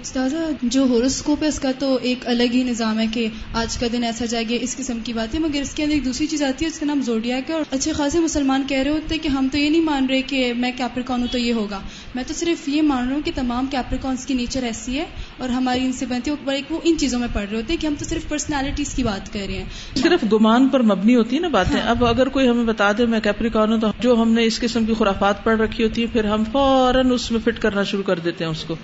استاذہ 0.00 0.36
جو 0.62 0.82
ہورسکوپ 0.82 1.42
ہے 1.42 1.48
اس 1.48 1.60
کا 1.60 1.72
تو 1.78 1.98
ایک 2.02 2.26
الگ 2.26 2.54
ہی 2.54 2.62
نظام 2.62 2.98
ہے 2.98 3.06
کہ 3.14 3.28
آج 3.52 3.76
کا 3.78 3.86
دن 3.92 4.04
ایسا 4.04 4.24
جائے 4.24 4.44
گا 4.44 4.54
اس 4.60 4.76
قسم 4.76 4.98
کی 5.04 5.12
بات 5.12 5.34
ہے 5.34 5.38
مگر 5.40 5.60
اس 5.60 5.74
کے 5.74 5.82
اندر 5.82 5.94
ایک 5.94 6.04
دوسری 6.04 6.26
چیز 6.26 6.42
آتی 6.42 6.64
ہے 6.64 6.70
اس 6.70 6.78
کا 6.78 6.86
نام 6.86 7.00
زوڈیا 7.02 7.36
ہے۔ 7.36 7.52
اور 7.52 7.62
اچھے 7.70 7.92
خاصے 7.92 8.20
مسلمان 8.20 8.62
کہہ 8.68 8.78
رہے 8.78 8.90
ہوتے 8.90 9.14
ہیں 9.14 9.22
کہ 9.22 9.28
ہم 9.28 9.48
تو 9.52 9.58
یہ 9.58 9.70
نہیں 9.70 9.82
مان 9.82 10.06
رہے 10.06 10.22
کہ 10.22 10.52
میں 10.56 10.72
کیپریکان 10.76 11.20
ہوں 11.20 11.28
تو 11.32 11.38
یہ 11.38 11.52
ہوگا۔ 11.52 11.80
میں 12.14 12.24
تو 12.26 12.34
صرف 12.34 12.68
یہ 12.68 12.82
مان 12.82 13.08
رہا 13.08 13.14
ہوں 13.14 13.22
کہ 13.24 13.32
تمام 13.34 13.66
کیپریکانس 13.66 14.26
کی 14.26 14.34
نیچر 14.34 14.62
ایسی 14.62 14.98
ہے 14.98 15.04
اور 15.36 15.48
ہماری 15.48 15.84
ان 15.84 15.92
سے 15.92 16.06
بنتی 16.06 16.30
ہے 16.30 16.60
وہ 16.70 16.80
ان 16.84 16.98
چیزوں 16.98 17.20
میں 17.20 17.28
پڑھ 17.32 17.44
رہے 17.50 17.56
ہوتے 17.56 17.72
ہیں 17.72 17.80
کہ 17.80 17.86
ہم 17.86 17.94
تو 17.98 18.04
صرف 18.04 18.28
پرسنالٹیز 18.28 18.94
کی 18.94 19.02
بات 19.02 19.32
کر 19.32 19.40
رہے 19.46 19.58
ہیں۔ 19.58 19.64
صرف 19.96 20.32
گمان 20.32 20.68
پر 20.68 20.82
مبنی 20.82 21.14
ہوتی 21.16 21.36
ہے 21.36 21.40
نا 21.40 21.48
باتیں۔ 21.48 21.80
ہاں۔ 21.80 21.90
اب 21.90 22.04
اگر 22.04 22.28
کوئی 22.28 22.48
ہمیں 22.48 22.64
بتا 22.64 22.92
دے 22.98 23.06
میں 23.06 23.20
کیپریکان 23.20 23.72
ہوں 23.72 23.80
تو 23.80 23.86
جو 24.00 24.14
ہم 24.22 24.32
نے 24.32 24.44
اس 24.44 24.60
قسم 24.60 24.84
کی 24.84 24.94
خرافات 24.98 25.44
پڑھ 25.44 25.60
رکھی 25.60 25.84
ہوتی 25.84 26.02
ہے 26.02 26.06
پھر 26.06 26.24
ہم 26.24 26.44
فوراً 26.52 27.10
اس 27.10 27.30
میں 27.30 27.40
فٹ 27.40 27.58
کرنا 27.58 27.82
شروع 27.82 28.02
کر 28.02 28.18
دیتے 28.18 28.44
ہیں 28.44 28.50
اس 28.50 28.64
کو۔ 28.64 28.74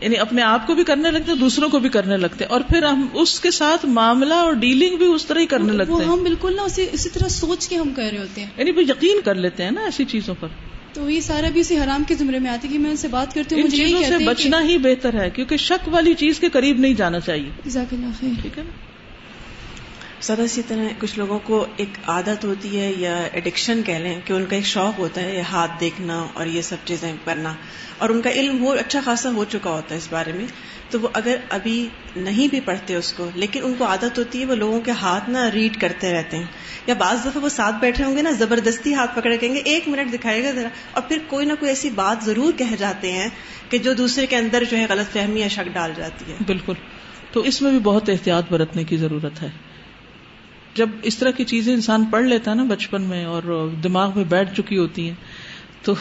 یعنی 0.00 0.16
اپنے 0.16 0.42
آپ 0.42 0.66
کو 0.66 0.74
بھی 0.74 0.84
کرنے 0.84 1.10
لگتے 1.10 1.32
ہیں 1.32 1.38
دوسروں 1.38 1.68
کو 1.68 1.78
بھی 1.78 1.88
کرنے 1.88 2.16
لگتے 2.16 2.44
ہیں۔ 2.44 2.52
اور 2.52 2.60
پھر 2.60 2.82
ہم 2.82 3.06
اس 3.12 3.40
کے 3.40 3.50
ساتھ 3.50 3.86
معاملہ 3.86 4.34
اور 4.34 4.52
ڈیلنگ 4.52 4.96
بھی 4.96 5.06
اس 5.06 5.26
طرح 5.26 5.38
ہی 5.38 5.46
کرنے 5.46 5.72
لگتے 5.72 5.92
ہیں۔ 5.92 6.04
ہم 6.04 6.22
بالکل 6.22 6.58
اسی 6.64 6.86
اسی 6.92 7.08
طرح 7.08 7.28
سوچ 7.28 7.68
کے 7.68 7.76
ہم 7.76 7.92
کر 7.96 8.08
رہے 8.12 8.18
ہوتے 8.18 8.40
ہیں۔ 8.40 8.50
یعنی 8.56 8.70
وہ 8.70 8.82
یقین 8.82 9.20
کر 9.24 9.34
لیتے 9.34 9.64
ہیں 9.64 9.70
نا 9.70 9.80
ایسی 9.80 10.04
چیزوں 10.04 10.34
پر۔ 10.40 10.48
تو 10.94 11.10
یہ 11.10 11.20
سارا 11.20 11.48
بھی 11.52 11.60
اسی 11.60 11.78
حرام 11.78 12.04
کے 12.08 12.14
زمرے 12.14 12.38
میں 12.38 12.50
آتی 12.50 12.68
کہ 12.68 12.78
میں 12.78 12.90
ان 12.90 12.96
سے 12.96 13.08
بات 13.08 13.34
کرتی 13.34 13.54
ہوں 13.54 13.62
ان 13.62 13.68
مجھے 13.68 13.84
چیزوں 13.84 14.02
سے 14.02 14.24
بچنا 14.24 14.62
ہی 14.62 14.78
بہتر 14.78 15.14
ہے 15.14 15.30
کیونکہ 15.30 15.56
شک 15.56 15.88
والی 15.88 16.14
چیز 16.14 16.40
کے 16.40 16.48
قریب 16.48 16.78
نہیں 16.78 16.94
جانا 16.94 17.20
چاہیے۔ 17.20 17.50
کہ 17.56 17.70
جزاک 17.70 17.94
اللہ 17.94 18.06
خیر۔ 18.20 18.42
ٹھیک 18.42 18.58
ہے 18.58 18.62
نا؟ 18.62 18.70
سدا 20.20 20.42
اسی 20.42 20.62
طرح 20.68 20.84
کچھ 20.98 21.18
لوگوں 21.18 21.38
کو 21.38 21.66
ایک 21.76 21.88
عادت 22.06 22.44
ہوتی 22.44 22.80
ہے 22.80 22.92
یا 22.96 23.16
ایڈکشن 23.32 23.82
کہہ 23.82 23.94
لیں 23.94 24.20
کہ 24.24 24.32
ان 24.32 24.46
کا 24.46 24.56
ایک 24.56 24.64
شوق 24.64 24.98
ہوتا 24.98 25.20
ہے 25.20 25.40
ہاتھ 25.40 25.70
دیکھنا 25.80 26.26
اور 26.32 26.46
یہ 26.46 26.62
سب 26.62 26.76
چیزیں 26.84 27.12
کرنا۔ 27.24 27.54
اور 27.98 28.08
ان 28.08 28.22
کا 28.22 28.30
علم 28.30 28.64
ہو 28.64 28.70
اچھا 28.72 29.00
خاصا 29.04 29.30
ہو 29.30 29.44
چکا 29.48 29.70
ہوتا 29.70 29.94
ہے 29.94 29.98
اس 29.98 30.08
بارے 30.10 30.32
میں۔ 30.32 30.46
تو 30.90 31.00
وہ 31.00 31.08
اگر 31.12 31.36
ابھی 31.48 31.88
نہیں 32.16 32.48
بھی 32.48 32.60
پڑھتے 32.60 32.94
اس 32.94 33.12
کو، 33.12 33.30
لیکن 33.34 33.60
ان 33.64 33.74
کو 33.78 33.84
عادت 33.84 34.18
ہوتی 34.18 34.40
ہے 34.40 34.46
وہ 34.46 34.54
لوگوں 34.54 34.80
کے 34.80 34.90
ہاتھ 34.90 35.30
نہ 35.30 35.38
ریڈ 35.38 35.80
کرتے 35.80 36.12
رہتے 36.12 36.36
ہیں۔ 36.36 36.44
یا 36.86 36.94
بعض 36.94 37.20
دفعہ 37.24 37.42
وہ 37.42 37.48
ساتھ 37.48 37.74
بیٹھے 37.80 38.04
ہوں 38.04 38.16
گے 38.16 38.22
نا، 38.22 38.30
زبردستی 38.30 38.94
ہاتھ 38.94 39.16
پکڑ 39.16 39.36
کہیں 39.36 39.54
گے، 39.54 39.60
ایک 39.64 39.88
منٹ 39.88 40.12
دکھائے 40.12 40.44
گا 40.44 40.50
ذرا۔ 40.50 40.68
اور 40.92 41.02
پھر 41.02 41.18
کوئی 41.26 41.46
نہ 41.46 41.52
کوئی 41.60 41.68
ایسی 41.68 41.90
بات 41.90 42.24
ضرور 42.24 42.52
کہہ 42.58 42.76
جاتے 42.78 43.12
ہیں 43.12 43.28
کہ 43.68 43.78
جو 43.78 43.92
دوسرے 43.94 44.26
کے 44.26 44.36
اندر 44.36 44.64
جو 44.70 44.76
ہے 44.76 44.86
غلط 44.88 45.12
فہمی 45.12 45.40
یا 45.40 45.48
شک 45.48 45.74
ڈال 45.74 45.92
جاتی 45.96 46.32
ہے۔ 46.32 46.36
بالکل۔ 46.46 46.72
تو 47.32 47.40
اس 47.40 47.62
میں 47.62 47.70
بھی 47.70 47.78
بہت 47.78 48.08
احتیاط 48.08 48.44
برتنے 48.50 48.84
کی 48.84 48.96
ضرورت 48.96 49.42
ہے۔ 49.42 49.73
جب 50.74 50.88
اس 51.02 51.18
طرح 51.18 51.30
کی 51.30 51.44
چیزیں 51.44 51.74
انسان 51.74 52.04
پڑھ 52.04 52.24
لیتا 52.24 52.50
ہے 52.50 52.56
نا 52.56 52.64
بچپن 52.64 53.02
میں 53.02 53.24
اور 53.24 53.68
دماغ 53.84 54.10
میں 54.16 54.24
بیٹھ 54.24 54.54
چکی 54.54 54.78
ہوتی 54.78 55.08
ہیں، 55.08 55.14
تو 55.82 55.94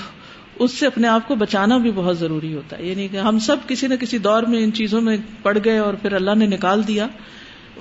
اس 0.56 0.72
سے 0.74 0.88
اپنے 0.88 1.08
آپ 1.08 1.28
کو 1.28 1.36
بچانا 1.36 1.78
بھی 1.78 1.92
بہت 1.96 2.20
ضروری 2.20 2.54
ہوتا 2.54 2.78
ہے۔ 2.78 2.84
یعنی 2.84 3.08
کہ 3.08 3.18
ہم 3.18 3.40
سب 3.40 3.58
کسی 3.68 3.88
نہ 3.88 3.96
کسی 3.96 4.18
دور 4.18 4.44
میں 4.44 4.64
ان 4.64 4.74
چیزوں 4.74 5.02
میں 5.02 5.18
پڑ 5.42 5.58
گئے 5.66 5.78
اور 5.78 5.94
پھر 5.94 6.14
اللہ 6.14 6.36
نے 6.36 6.48
نکال 6.48 6.88
دیا۔ 6.88 7.08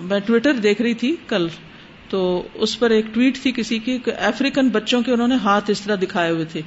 میں 0.00 0.20
ٹویٹر 0.20 0.52
دیکھ 0.52 0.82
رہی 0.82 0.94
تھی 0.94 1.16
کل، 1.28 1.48
تو 2.08 2.42
اس 2.54 2.78
پر 2.78 2.90
ایک 2.90 3.04
ٹویٹ 3.12 3.38
تھی 3.38 3.52
کسی 3.52 3.78
کی 3.78 3.98
کہ 3.98 4.12
افریقن 4.20 4.68
بچوں 4.68 5.02
کے 5.02 5.12
انہوں 5.12 5.28
نے 5.28 5.34
ہاتھ 5.34 5.70
اس 5.70 5.80
طرح 5.80 5.96
دکھائے 6.02 6.30
ہوئے 6.30 6.44
تھے۔ 6.44 6.60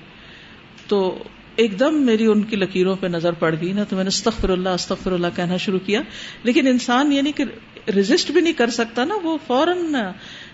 تو 0.88 1.24
ایک 1.56 1.80
دم 1.80 2.02
میری 2.02 2.26
ان 2.26 2.42
کی 2.42 2.56
لکیروں 2.56 2.96
پہ 2.96 3.08
نظر 3.08 3.32
پڑ 3.32 3.56
گئی 3.62 3.74
نا، 3.74 3.84
تو 3.84 3.96
میں 3.96 4.04
نے 4.04 4.08
استغفر 4.08 4.50
اللہ 4.50 4.70
استغفر 4.70 5.12
اللہ 5.12 5.28
کہنا 5.36 5.58
شروع 5.58 5.80
کیا۔ 5.86 6.02
لیکن 6.44 6.68
انسان 6.68 7.12
یعنی 7.12 7.32
کہ 7.32 7.44
رجسٹ 7.88 8.32
بھی 8.32 8.42
نہیں 8.42 8.54
کر 8.54 8.70
سکتا 8.70 9.06
نا، 9.06 9.16
وہ 9.24 9.38
فوراً 9.48 9.96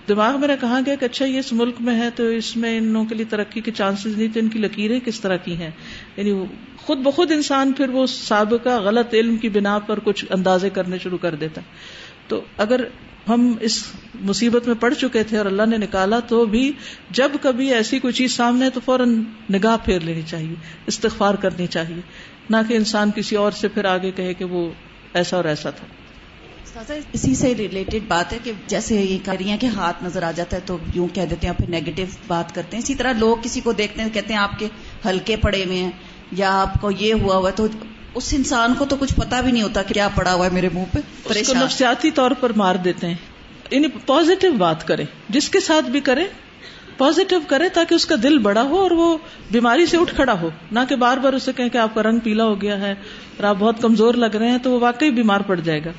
دماغ 0.07 0.39
میرا 0.39 0.55
کہا 0.61 0.79
گیا 0.85 0.95
کہ 0.95 1.05
اچھا 1.05 1.25
یہ 1.25 1.39
اس 1.39 1.53
ملک 1.53 1.75
میں 1.79 1.99
ہے 1.99 2.09
تو 2.15 2.23
اس 2.27 2.57
میں 2.57 2.77
ان 2.77 2.83
لوگوں 2.83 3.05
کے 3.05 3.15
لیے 3.15 3.25
ترقی 3.25 3.61
کے 3.61 3.71
چانسز 3.71 4.17
نہیں، 4.17 4.27
تو 4.33 4.39
ان 4.39 4.49
کی 4.49 4.59
لکیریں 4.59 4.99
کس 5.05 5.19
طرح 5.19 5.35
کی 5.35 5.55
ہیں؟ 5.55 5.71
یعنی 6.17 6.45
خود 6.77 6.97
بخود 6.97 7.31
انسان 7.31 7.71
پھر 7.71 7.89
وہ 7.89 8.05
سابقہ 8.05 8.69
غلط 8.69 9.13
علم 9.13 9.37
کی 9.37 9.49
بنا 9.49 9.79
پر 9.79 9.99
کچھ 10.03 10.25
اندازے 10.29 10.69
کرنے 10.69 10.97
شروع 10.97 11.17
کر 11.17 11.35
دیتا 11.35 11.61
تو 12.27 12.41
اگر 12.57 12.83
ہم 13.29 13.53
اس 13.61 13.83
مصیبت 14.21 14.67
میں 14.67 14.75
پڑ 14.75 14.93
چکے 14.93 15.23
تھے 15.23 15.37
اور 15.37 15.45
اللہ 15.45 15.65
نے 15.65 15.77
نکالا 15.77 16.19
تو 16.19 16.45
بھی 16.45 16.71
جب 17.09 17.31
کبھی 17.41 17.73
ایسی 17.73 17.99
کوئی 17.99 18.13
چیز 18.13 18.31
سامنے 18.31 18.69
تو 18.69 18.79
فوراً 18.85 19.23
نگاہ 19.53 19.77
پھیر 19.85 19.99
لینی 19.99 20.21
چاہیے، 20.21 20.55
استغفار 20.87 21.33
کرنی 21.33 21.67
چاہیے۔ 21.67 22.01
نہ 22.49 22.57
کہ 22.67 22.73
انسان 22.73 23.11
کسی 23.15 23.35
اور 23.35 23.51
سے 23.51 23.67
پھر 23.67 23.85
آگے 23.85 24.11
کہے 24.11 24.33
کہ 24.33 24.45
وہ 24.45 24.71
ایسا 25.13 25.37
اور 25.37 25.45
ایسا 25.45 25.69
تھا۔ 25.69 25.87
اسی 27.13 27.35
سے 27.35 27.55
ریلیٹڈ 27.55 27.99
بات 28.07 28.33
ہے 28.33 28.37
کہ 28.43 28.51
جیسے 28.67 28.95
یہ 28.95 29.17
کہہ 29.25 29.33
رہی 29.33 29.49
ہیں 29.49 29.57
کہ 29.57 29.65
ہاتھ 29.65 30.03
نظر 30.03 30.23
آ 30.23 30.31
جاتا 30.31 30.55
ہے 30.55 30.61
تو 30.65 30.77
یوں 30.95 31.07
کہہ 31.13 31.25
دیتے 31.29 31.47
ہیں 31.47 31.53
پھر 31.53 31.69
نیگیٹو 31.69 32.01
بات 32.27 32.55
کرتے 32.55 32.77
ہیں۔ 32.77 32.83
اسی 32.83 32.95
طرح 32.95 33.13
لوگ 33.13 33.37
کسی 33.43 33.61
کو 33.61 33.71
دیکھتے 33.71 34.01
ہیں 34.01 34.09
کہتے 34.13 34.33
ہیں 34.33 34.39
آپ 34.39 34.59
کے 34.59 34.67
ہلکے 35.05 35.35
پڑے 35.35 35.63
ہوئے 35.65 35.77
ہیں 35.77 35.91
یا 36.31 36.61
آپ 36.61 36.81
کو 36.81 36.91
یہ 36.91 37.13
ہوا 37.13 37.35
ہوا 37.35 37.49
ہے 37.49 37.55
تو 37.55 37.67
اس 38.15 38.33
انسان 38.37 38.73
کو 38.73 38.85
تو 38.85 38.95
کچھ 38.99 39.13
پتا 39.15 39.41
بھی 39.41 39.51
نہیں 39.51 39.63
ہوتا 39.63 39.83
کہ 39.83 39.93
کیا 39.93 40.09
پڑا 40.15 40.33
ہوا 40.33 40.45
ہے 40.45 40.51
میرے 40.51 40.69
منہ 40.73 40.83
پہ۔ 40.91 40.99
اس 40.99 41.23
کو 41.23 41.29
پریشان۔ 41.29 41.57
نفسیاتی 41.57 42.11
طور 42.11 42.31
پر 42.39 42.51
مار 42.55 42.75
دیتے 42.75 43.07
ہیں۔ 43.07 43.15
یعنی 43.71 43.87
پازیٹو 44.05 44.51
بات 44.51 44.87
کرے 44.87 45.03
جس 45.29 45.49
کے 45.49 45.59
ساتھ 45.59 45.85
بھی 45.85 45.99
کرے 45.99 46.25
پازیٹو 46.97 47.39
کرے 47.47 47.69
تاکہ 47.69 47.95
اس 47.95 48.05
کا 48.05 48.15
دل 48.23 48.37
بڑا 48.37 48.61
ہو 48.61 48.75
اور 48.77 48.91
وہ 48.91 49.17
بیماری 49.51 49.85
سے 49.85 49.97
اٹھ 49.97 50.15
کھڑا 50.15 50.41
ہو۔ 50.41 50.49
نہ 50.71 50.79
کہ 50.89 50.95
بار 50.95 51.17
بار 51.17 51.33
اسے 51.33 51.51
کہیں 51.53 51.69
کہ 51.69 51.77
آپ 51.77 51.95
کا 51.95 52.03
رنگ 52.03 52.19
پیلا 52.19 52.43
ہو 52.45 52.61
گیا 52.61 52.79
ہے 52.79 52.91
اور 52.91 53.43
آپ 53.43 53.55
بہت 53.59 53.81
کمزور 53.81 54.13
لگ 54.13 54.35
رہے 54.35 54.49
ہیں 54.49 54.57
تو 54.57 54.71
وہ 54.71 54.79
واقعی 54.79 55.11
بیمار 55.11 55.41
پڑ 55.41 55.59
جائے 55.59 55.85
گا۔ 55.85 55.91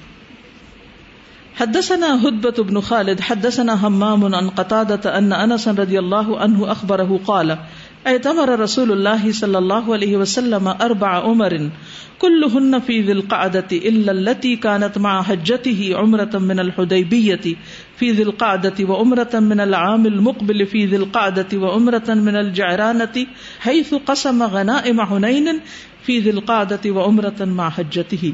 حدثنا 1.55 2.29
هدبة 2.29 2.65
بن 2.65 2.81
خالد، 2.81 3.21
حدثنا 3.21 3.87
همام 3.87 4.35
عن 4.35 4.49
قتادة 4.49 5.19
أن 5.19 5.33
أنس 5.33 5.69
رضي 5.69 5.99
الله 5.99 6.39
عنه 6.39 6.73
أخبره 6.73 7.21
قال 7.27 7.59
اعتمر 8.07 8.61
رسول 8.61 8.93
الله 8.93 9.33
صلى 9.33 9.59
الله 9.59 9.93
عليه 9.93 10.17
وسلم 10.17 10.69
أربع 10.69 11.09
عمر، 11.09 11.71
كلهن 12.19 12.81
في 12.81 13.01
ذي 13.01 13.13
القعدة 13.13 13.67
إلا 13.73 14.13
التي 14.13 14.57
كانت 14.57 14.99
مع 14.99 15.23
حجته 15.23 15.93
عمرة 15.95 16.39
من 16.39 16.61
الحديبية، 16.61 17.57
في 17.97 18.11
ذي 18.11 18.23
القعدة 18.23 18.85
وعمرة 18.85 19.35
من 19.35 19.61
العام 19.61 20.07
المقبل 20.07 20.67
في 20.67 20.87
ذي 20.87 20.97
القعدة 20.97 21.59
وعمرة 21.59 22.09
من 22.09 22.37
الجعرانة، 22.37 23.27
حيث 23.61 23.95
قسم 23.95 24.43
غنائم 24.43 25.01
حنين 25.01 25.61
في 26.03 26.19
ذي 26.19 26.31
القعدة 26.31 26.91
وعمرة 26.91 27.45
مع 27.45 27.71
حجته. 27.71 28.33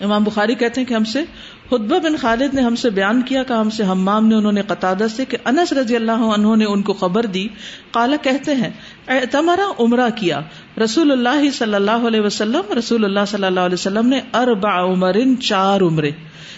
امام 0.00 0.24
بخاری 0.24 0.54
کہتے 0.54 0.80
ہیں 0.80 0.88
کہ 0.88 0.94
ہم 0.94 1.04
سے 1.04 1.22
خطبہ 1.66 1.98
بن 1.98 2.16
خالد 2.16 2.54
نے 2.54 2.62
ہم 2.62 2.76
سے 2.76 2.90
بیان 2.90 3.22
کیا 3.22 3.42
کہ 3.42 3.52
ہم 3.52 3.70
سے 3.70 3.82
ہمام 3.82 4.26
نے، 4.26 4.34
انہوں 4.34 4.52
نے 4.52 4.62
قطادہ 4.62 5.06
سے 5.16 5.24
کہ 5.24 5.36
انس 5.44 5.72
رضی 5.72 5.96
اللہ 5.96 6.12
عنہ 6.12 6.56
نے 6.56 6.64
ان 6.64 6.82
کو 6.82 6.92
خبر 6.92 7.26
دی۔ 7.26 7.48
کالا 7.90 8.16
کہتے 8.16 8.54
ہیں 8.54 8.70
اعتمرا 9.08 9.72
عمرہ 9.78 10.10
کیا۔ 10.16 10.40
رسول 10.84 11.12
اللہ 11.12 11.50
صلی 11.50 11.74
اللہ 11.74 11.90
علیہ 11.90 12.20
وسلم، 12.20 12.72
رسول 12.78 13.04
اللہ 13.04 13.20
صلی 13.28 13.44
اللہ 13.44 13.60
علیہ 13.60 13.74
وسلم 13.74 14.08
نے 14.08 14.20
اربع 14.34 14.84
عمرن، 14.84 15.40
چار 15.40 15.80
عمرے۔ 15.80 16.10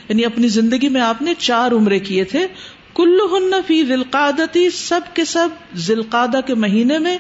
یعنی 0.09 0.25
اپنی 0.25 0.49
زندگی 0.49 0.89
میں 0.89 1.01
آپ 1.01 1.23
نے 1.23 1.35
چار 1.39 1.73
عمرے 1.73 1.99
کیے 1.99 2.25
تھے۔ 2.25 2.47
کل 2.95 3.19
فی 3.67 3.85
ذلقادتی 3.85 4.71
سب 4.71 5.01
کے 5.15 5.25
سب 5.25 5.49
ذلقادہ 5.77 6.41
کے 6.47 6.55
مہینے 6.55 6.99
میں 6.99 7.19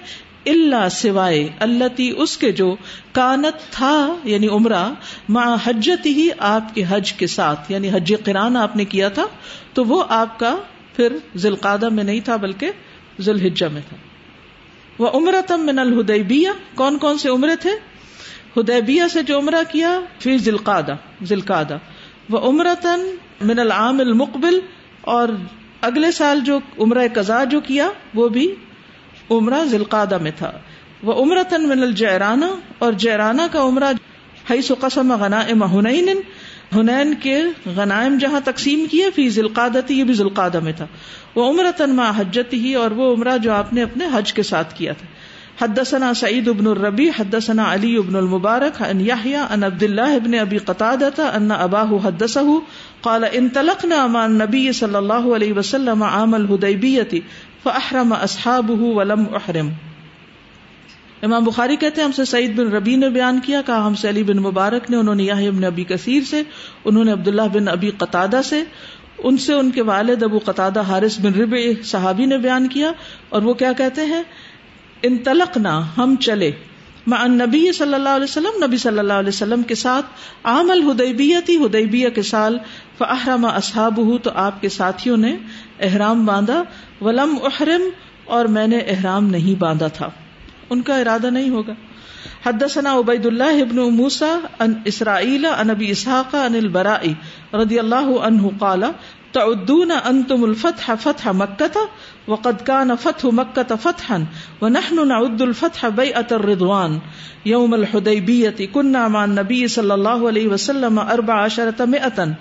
اللہ 0.48 0.88
سوائے 0.92 1.42
اللہ 1.60 1.88
تی 1.96 2.10
اس 2.16 2.36
کے 2.38 2.50
جو 2.52 2.74
کانت 3.12 3.70
تھا 3.72 3.96
یعنی 4.24 4.48
عمرہ، 4.50 4.82
مع 5.28 5.44
حجت 5.64 6.06
ہی 6.08 6.28
آپ 6.48 6.74
کے 6.74 6.84
حج 6.88 7.12
کے 7.12 7.26
ساتھ 7.28 7.72
یعنی 7.72 7.90
حج 7.92 8.12
قرآن 8.24 8.56
آپ 8.56 8.76
نے 8.76 8.84
کیا 8.86 9.08
تھا، 9.10 9.26
تو 9.74 9.84
وہ 9.84 10.02
آپ 10.16 10.38
کا 10.38 10.54
پھر 10.96 11.16
ذلقادہ 11.36 11.88
میں 11.90 12.04
نہیں 12.04 12.20
تھا، 12.24 12.36
بلکہ 12.36 12.70
ذوالحجہ 13.20 13.66
میں 13.72 13.82
تھا۔ 13.88 13.96
وہ 14.98 15.10
عمر 15.14 15.34
تم 15.46 15.66
من 15.66 15.78
الہدیبیہ 15.78 16.50
کون 16.74 16.98
کون 16.98 17.18
سے 17.18 17.28
عمرے 17.28 17.56
تھے؟ 17.62 17.70
ہدیبیہ 18.56 19.02
سے 19.12 19.22
جو 19.22 19.38
عمرہ 19.38 19.62
کیا 19.70 19.98
فی 20.20 20.36
ذلقادہ 20.40 20.94
ذلقادہ 21.24 21.76
وہ 22.30 22.38
عمرتن 22.48 23.06
من 23.42 23.58
العام 23.58 24.00
المقبل، 24.00 24.58
اور 25.02 25.28
اگلے 25.82 26.10
سال 26.12 26.40
جو 26.44 26.58
عمرہ 26.78 27.06
قضا 27.14 27.42
جو 27.50 27.60
کیا، 27.62 27.88
وہ 28.14 28.28
بھی 28.28 28.46
عمرہ 29.30 29.64
ذلقادہ 29.64 30.18
میں 30.18 30.30
تھا۔ 30.38 30.52
وہ 31.02 31.12
عمر 31.12 31.36
تن 31.48 31.68
من 31.68 31.82
الجیرانہ 31.82 32.44
اور 32.78 32.92
جیرانہ 32.92 33.42
کا 33.52 33.62
عمرہ 33.62 33.92
حیث 34.50 34.72
قسم 34.80 35.12
غنائم 35.20 35.64
ہنین 35.64 36.08
ہنین 36.76 37.14
کے 37.14 37.42
غنائم 37.76 38.18
جہاں 38.18 38.40
تقسیم 38.44 38.86
کیے، 38.90 39.10
فی 39.10 39.28
ذلقادت 39.28 39.90
یہ 39.90 40.04
بھی 40.04 40.14
ذلقادہ 40.14 40.60
میں 40.60 40.72
تھا۔ 40.76 40.86
وہ 41.34 41.50
عمر 41.50 41.64
تن 41.76 41.90
ما 41.90 42.10
حجت 42.16 42.54
ہی 42.54 42.74
اور 42.74 42.90
وہ 42.90 43.14
عمرہ 43.14 43.38
جو 43.38 43.52
آپ 43.52 43.72
نے 43.72 43.82
اپنے 43.82 44.04
حج 44.12 44.32
کے 44.32 44.42
ساتھ 44.42 44.74
کیا 44.74 44.92
تھا۔ 44.92 45.06
حدثنا 45.64 46.14
سعید 46.14 46.48
ابن 46.48 46.66
الربی 46.66 47.08
حدثنا 47.08 47.74
علی 47.74 47.96
ابن 47.96 48.16
المبارک، 48.16 48.82
ان 48.90 49.00
یحییٰ 49.00 49.46
ان 49.50 49.64
عبد 49.64 49.82
اللہ 49.82 50.00
ابن 50.00 50.38
ابی 50.38 50.58
قتادہ 50.58 51.22
ان 51.22 51.50
اباہ 51.50 51.92
حدثه 52.04 52.58
قال 53.00 53.24
انطلقنا 53.32 54.06
مع 54.06 54.22
النبي 54.22 54.72
صلی 54.72 54.94
اللہ 54.94 55.34
علیہ 55.36 55.52
وسلم 55.52 56.02
عام 56.02 56.34
الحدیبیہ 56.34 57.02
فاحرم 57.62 58.12
اصحابه 58.12 58.88
ولم 58.94 59.24
احرم۔ 59.34 59.68
امام 61.22 61.44
بخاری 61.44 61.76
کہتے 61.76 62.00
ہیں، 62.00 62.06
ہم 62.06 62.12
سے 62.12 62.24
سعید 62.24 62.56
بن 62.56 62.68
ربی 62.68 62.96
نے 62.96 63.08
بیان 63.08 63.40
کیا، 63.40 63.62
کہا 63.66 63.86
ہم 63.86 63.94
سے 63.94 64.08
علی 64.08 64.22
بن 64.22 64.36
مبارک 64.36 64.90
نے، 64.90 64.96
انہوں 64.96 65.14
نے 65.14 65.22
یحییٰ 65.22 65.48
ابن 65.48 65.64
ابی 65.64 65.84
کثیر 65.84 66.22
سے، 66.30 66.42
انہوں 66.84 67.04
نے 67.04 67.12
عبداللہ 67.12 67.42
بن 67.52 67.68
ابی 67.68 67.90
قتادہ 67.98 68.40
سے، 68.44 68.62
ان 69.18 69.36
سے 69.36 69.52
ان 69.52 69.70
کے 69.70 69.82
والد 69.82 70.22
ابو 70.22 70.38
قتادہ 70.44 70.80
حارث 70.80 71.20
بن 71.20 71.34
ربع 71.34 71.58
صحابی 71.84 72.26
نے 72.26 72.38
بیان 72.38 72.68
کیا، 72.68 72.92
اور 73.28 73.42
وہ 73.42 73.54
کیا 73.54 73.72
کہتے 73.72 74.04
ہیں؟ 74.04 74.22
انطلقنا، 75.02 75.80
ہم 75.96 76.16
چلے۔ 76.20 76.50
مع 77.06 77.16
النبی 77.16 77.72
صلی 77.72 77.94
اللہ 77.94 78.08
علیہ 78.08 78.24
وسلم، 78.24 78.64
نبی 78.64 78.76
صلی 78.76 78.98
اللہ 78.98 79.12
علیہ 79.12 79.28
وسلم 79.28 79.62
کے 79.62 79.74
ساتھ 79.74 80.06
عام 80.44 80.70
الحدیبیہ 80.70 81.36
تھی 81.44 81.56
حدیبیہ 81.56 82.08
کے 82.08 82.22
سال، 82.22 82.58
فاحرم 82.98 83.44
اصحابہ، 83.44 84.18
تو 84.18 84.30
آپ 84.34 84.60
کے 84.60 84.68
ساتھیوں 84.68 85.16
نے 85.16 85.36
احرام 85.80 86.26
باندھا۔ 86.26 86.62
ولم 87.00 87.38
احرم 87.44 87.82
اور 88.24 88.44
میں 88.44 88.66
نے 88.66 88.78
احرام 88.78 89.26
نہیں 89.26 89.60
باندھا 89.60 89.88
تھا۔ 89.88 90.10
ان 90.70 90.82
کا 90.82 90.96
ارادہ 90.96 91.26
نہیں 91.26 91.50
ہوگا۔ 91.50 91.72
حدثنا 92.46 92.98
عبید 92.98 93.26
اللہ 93.26 93.62
ابن 93.62 93.76
موسا 93.76 94.38
ان 94.60 94.74
اسرائیل 94.84 95.46
ان 95.46 95.70
ابی 95.70 95.90
اسحاق 95.90 96.34
ان 96.34 96.54
البرائی 96.54 97.14
رضی 97.54 97.78
اللہ 97.78 98.18
عنہ 98.22 98.42
قال، 98.58 98.84
تعدون 99.32 99.92
انتم 100.04 100.44
الفتح 100.44 100.92
فتح 101.00 101.28
مکہ 101.28 101.78
وقد 102.28 102.60
كان 102.60 102.96
فتح 102.96 103.24
مكة 103.24 103.76
فتحا 103.76 104.26
ونحن 104.60 105.08
نعد 105.08 105.42
الفتح 105.42 105.88
بيئة 105.88 106.26
الرضوان. 106.32 107.00
يوم 107.46 107.74
الحديبية 107.74 108.66
كنا 108.74 109.08
مع 109.08 109.24
النبي 109.24 109.68
صلى 109.68 109.94
الله 109.94 110.26
عليه 110.26 110.46
وسلم 110.48 110.98
أربع 110.98 111.42
عشرة 111.42 111.84
مئة. 111.84 112.34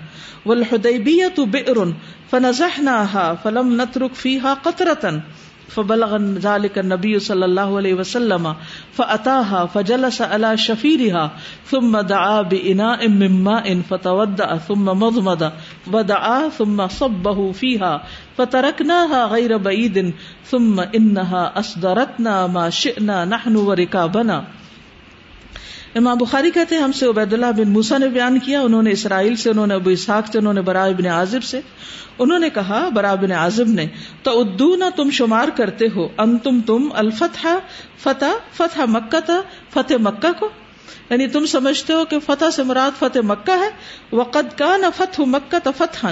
والحديبية 0.46 1.34
بئر 1.38 1.94
فنزحناها 2.30 3.34
فلم 3.34 3.82
نترك 3.82 4.14
فيها 4.14 4.54
قطرة. 4.54 5.22
فبلغ 5.68 6.16
ذلك 6.16 6.78
النبي 6.78 7.18
صلى 7.18 7.44
الله 7.44 7.76
عليه 7.76 7.94
وسلم 7.94 8.54
فأتاها 8.92 9.66
فجلس 9.66 10.22
على 10.22 10.56
شفيرها 10.56 11.30
ثم 11.64 12.00
دعا 12.00 12.42
بإناء 12.42 13.08
من 13.08 13.44
ماء 13.44 13.80
فتودأ 13.80 14.56
ثم 14.56 14.84
مضمض 14.84 15.52
ودعا 15.92 16.48
ثم 16.48 16.88
صبه 16.88 17.52
فيها 17.52 18.02
فتركناها 18.36 19.26
غير 19.26 19.56
بعيد 19.56 20.14
ثم 20.44 20.80
إنها 20.80 21.58
أصدرتنا 21.58 22.46
ما 22.46 22.70
شئنا 22.70 23.24
نحن 23.24 23.56
وركابنا 23.56 24.44
امام 25.94 26.18
بخاری 26.18 26.50
کہتے 26.50 26.74
ہیں، 26.74 26.82
ہم 26.82 26.92
سے 26.92 27.06
عبید 27.06 27.32
اللہ 27.32 27.52
بن 27.56 27.70
موسا 27.70 27.98
نے 27.98 28.08
بیان 28.08 28.38
کیا، 28.38 28.60
انہوں 28.60 28.82
نے 28.82 28.90
اسرائیل 28.90 29.36
سے، 29.36 29.50
انہوں 29.50 29.66
نے 29.66 29.74
ابو 29.74 29.90
اسحاق 29.90 30.26
سے، 30.32 30.38
انہوں 30.38 30.52
نے 30.52 30.60
برائے 30.60 30.94
بن 30.94 31.06
عازب 31.06 31.44
سے۔ 31.44 31.60
انہوں 32.18 32.38
نے 32.38 32.50
کہا، 32.50 32.88
برا 32.88 33.14
بن 33.14 33.32
عازب 33.32 33.68
نے 33.68 33.86
تو 34.22 34.40
ادو 34.40 34.76
نہ 34.76 34.84
تم 34.96 35.10
شمار 35.10 35.48
کرتے 35.56 35.86
ہو 35.96 36.08
ان 36.18 36.38
تم 36.38 36.60
تم 36.66 36.88
الفتح 36.92 37.46
فتح 37.98 38.38
فتح 38.52 38.80
مکہ 38.88 39.20
تھا 39.20 39.42
فتح 39.70 39.94
مکہ 40.00 40.32
کو؟ 40.38 40.48
یعنی 41.10 41.26
تم 41.26 41.46
سمجھتے 41.46 41.92
ہو 41.92 42.04
کہ 42.04 42.18
فتح 42.18 42.50
سے 42.50 42.62
مراد 42.62 42.98
فتح 42.98 43.18
مکہ 43.22 43.50
ہے۔ 43.50 43.68
وقد 44.12 44.58
کا 44.58 44.76
نہ 44.76 44.86
فتح 44.96 45.22
مکہ 45.26 45.58
تو 45.64 45.70
فتح 45.76 46.06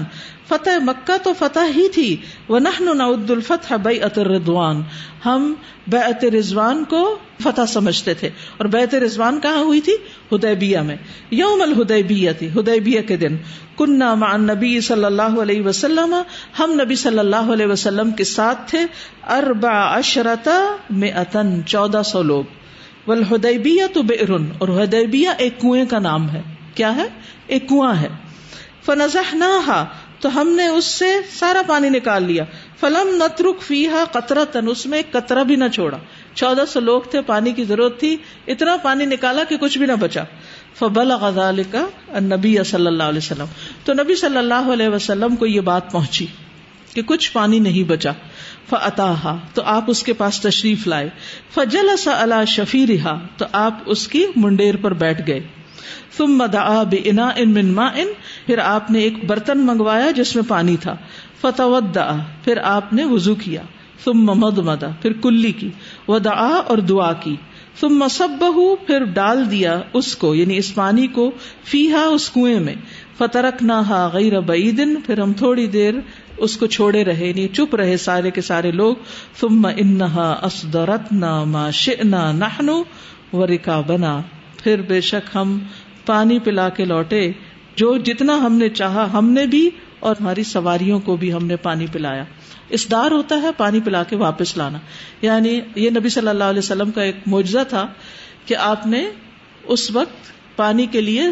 فتح 0.48 0.70
مکہ 0.80 1.16
تو 1.22 1.32
فتح 1.38 1.60
ہی 1.76 1.88
تھی۔ 1.88 2.16
وہ 2.48 2.58
نہ 2.58 3.02
الفتح 3.02 3.74
بے 3.74 4.20
ردوان 4.22 4.82
ہم 5.26 5.54
بیعت 5.86 6.24
رضوان 6.24 6.84
کو 6.84 7.18
فتح 7.42 7.66
سمجھتے 7.68 8.14
تھے۔ 8.14 8.30
اور 8.56 8.66
بیعت 8.66 8.94
رضوان 8.94 9.40
کہاں 9.40 9.62
ہوئی 9.62 9.80
تھی؟ 9.80 9.92
ہدیبیہ 10.32 10.78
میں۔ 10.78 10.96
یوم 11.30 11.62
الہدیبیہ 11.62 12.32
تھی 12.32 12.48
ہدیبیہ 12.48 13.00
کے 13.00 13.16
دن۔ 13.16 13.36
کنہ 13.78 14.14
مع 14.14 14.36
نبی 14.36 14.80
صلی 14.80 15.04
اللہ 15.04 15.40
علیہ 15.42 15.62
وسلم۔ 15.62 16.14
ہم 16.58 16.80
نبی 16.84 16.94
صلی 16.94 17.18
اللہ 17.18 17.36
علیہ 17.36 17.66
وسلم 17.66 18.10
کے 18.10 18.24
ساتھ 18.24 18.70
تھے۔ 18.70 18.78
اربع 19.28 19.98
عشرتا 19.98 20.76
میں 20.90 21.12
چودہ 21.66 22.02
سو 22.04 22.22
لوگ۔ 22.22 22.44
والحدیبیہ 23.06 23.82
تو 23.92 24.02
بیرن 24.02 24.46
اور 24.58 24.68
حدیبیہ 24.68 25.28
ایک 25.38 25.60
کنویں 25.60 25.84
کا 25.90 25.98
نام 25.98 26.30
ہے۔ 26.30 26.42
کیا 26.74 26.96
ہے؟ 26.96 27.04
ایک 27.46 27.68
کنواں 27.68 27.94
ہے۔ 28.00 28.08
فنزحناہا 28.84 29.84
تو 30.20 30.40
ہم 30.40 30.48
نے 30.48 30.66
اس 30.66 30.84
سے 30.84 31.06
سارا 31.30 31.62
پانی 31.66 31.88
نکال 31.88 32.24
لیا۔ 32.24 32.44
فلم 32.80 33.22
نترک 33.22 33.62
فیحا 33.62 34.04
قطرہ 34.12 34.44
تن 34.44 34.68
اس 34.68 34.86
میں 34.86 35.02
قطرہ 35.10 35.44
بھی 35.44 35.56
نہ 35.56 35.64
چھوڑا۔ 35.72 35.98
چودہ 36.34 36.64
سو 36.68 36.80
لوگ 36.80 37.02
تھے، 37.02 37.22
پانی 37.22 37.52
کی 37.52 37.64
ضرورت 37.64 38.00
تھی، 38.00 38.16
اتنا 38.46 38.76
پانی 38.82 39.06
نکالا 39.06 39.44
کہ 39.44 39.56
کچھ 39.56 39.78
بھی 39.78 39.86
نہ 39.86 39.92
بچا۔ 39.92 40.22
فبل 40.74 41.10
غزال 41.12 41.62
کا 41.70 41.86
نبی 42.20 42.56
صلی 42.66 42.86
اللہ 42.86 43.02
علیہ 43.02 43.18
وسلم۔ 43.18 43.46
تو 43.84 43.92
نبی 43.92 44.14
صلی 44.14 44.38
اللہ 44.38 44.72
علیہ 44.72 44.88
وسلم 44.88 45.36
کو 45.36 45.46
یہ 45.46 45.60
بات 45.60 45.92
پہنچی۔ 45.92 46.26
کہ 46.96 47.02
کچھ 47.02 47.32
پانی 47.32 47.58
نہیں 47.58 47.84
بچا۔ 47.88 48.12
فعطا 48.68 49.36
تو 49.54 49.62
آپ 49.62 49.84
اس 49.86 50.02
کے 50.02 50.12
پاس 50.12 50.40
تشریف 50.40 50.86
لائے۔ 50.86 51.08
فجل 51.54 51.96
سا 51.96 52.22
اللہ 52.22 52.44
شفی 52.48 52.86
رہا 52.86 53.18
تو 53.36 53.44
آپ 53.52 53.78
اس 53.86 54.08
کی 54.08 54.24
منڈیر 54.36 54.76
پر 54.76 54.94
بیٹھ 54.94 55.22
گئے۔ 55.26 55.40
ثم 56.16 56.44
دعا 56.52 56.82
بنا 56.82 57.28
ان 57.36 57.50
من 57.50 57.66
ما 57.66 57.86
ان 57.86 58.08
پھر 58.46 58.58
آپ 58.58 58.90
نے 58.90 58.98
ایک 58.98 59.24
برتن 59.24 59.58
منگوایا 59.58 60.10
جس 60.10 60.36
میں 60.36 60.44
پانی 60.48 60.76
تھا۔ 60.76 60.96
فتح 61.40 62.12
پھر 62.44 62.58
آپ 62.62 62.92
نے 62.92 63.04
وضو 63.04 63.34
کیا۔ 63.34 63.62
ثم 64.04 64.26
مد 64.26 64.58
مدا 64.58 64.88
پھر 65.02 65.12
کلی 65.12 65.52
کی۔ 65.52 65.70
ودعا 66.08 66.54
اور 66.66 66.78
دعا 66.78 67.12
کی۔ 67.12 67.36
ثم 67.80 68.08
سب 68.10 68.28
پھر 68.86 69.04
ڈال 69.04 69.50
دیا 69.50 69.80
اس 69.92 70.16
کو 70.16 70.34
یعنی 70.34 70.56
اس 70.56 70.74
پانی 70.74 71.06
کو 71.06 71.30
فیہا 71.64 72.04
اس 72.04 72.30
کنویں 72.30 72.60
میں۔ 72.60 72.74
فترک 73.18 73.62
نہ 73.62 74.08
غیر 74.12 74.40
بعیدن 74.40 74.94
پھر 75.06 75.18
ہم 75.18 75.32
تھوڑی 75.32 75.66
دیر 75.66 75.94
اس 76.36 76.56
کو 76.56 76.66
چھوڑے 76.66 77.04
رہے 77.04 77.26
یعنی 77.26 77.48
چپ 77.48 77.76
رہے 77.76 77.96
سارے 77.96 78.30
کے 78.30 78.40
سارے 78.40 78.70
لوگ۔ 78.70 78.96
ثم 79.40 79.66
انہا 79.76 80.32
اصدرتنا 80.32 81.44
ما 81.44 81.70
شئنا 81.70 82.32
نحنو 82.32 82.82
ورکابنا۔ 83.32 84.20
پھر 84.64 84.82
بے 84.82 85.00
شک 85.00 85.36
ہم 85.36 85.58
پانی 86.06 86.38
پلا 86.38 86.68
کے 86.68 86.84
لوٹے۔ 86.84 87.32
جو 87.76 87.96
جتنا 87.96 88.36
ہم 88.36 88.52
نے 88.52 88.68
چاہا 88.68 89.12
ہم 89.12 89.30
نے 89.30 89.46
بھی 89.46 89.70
اور 89.98 90.14
ہماری 90.20 90.42
سواریوں 90.42 91.00
کو 91.00 91.16
بھی 91.16 91.32
ہم 91.32 91.46
نے 91.46 91.56
پانی 91.56 91.86
پلایا۔ 91.92 92.24
اس 92.68 92.90
دار 92.90 93.10
ہوتا 93.10 93.42
ہے 93.42 93.48
پانی 93.56 93.80
پلا 93.80 94.02
کے 94.02 94.16
واپس 94.16 94.56
لانا۔ 94.56 94.78
یعنی 95.22 95.60
یہ 95.76 95.90
نبی 95.90 96.08
صلی 96.08 96.28
اللہ 96.28 96.44
علیہ 96.44 96.58
وسلم 96.58 96.90
کا 96.90 97.02
ایک 97.02 97.16
معجزہ 97.26 97.58
تھا 97.68 97.86
کہ 98.46 98.56
آپ 98.56 98.86
نے 98.86 99.06
اس 99.64 99.90
وقت 99.90 100.56
پانی 100.56 100.86
کے 100.86 101.00
لیے 101.00 101.22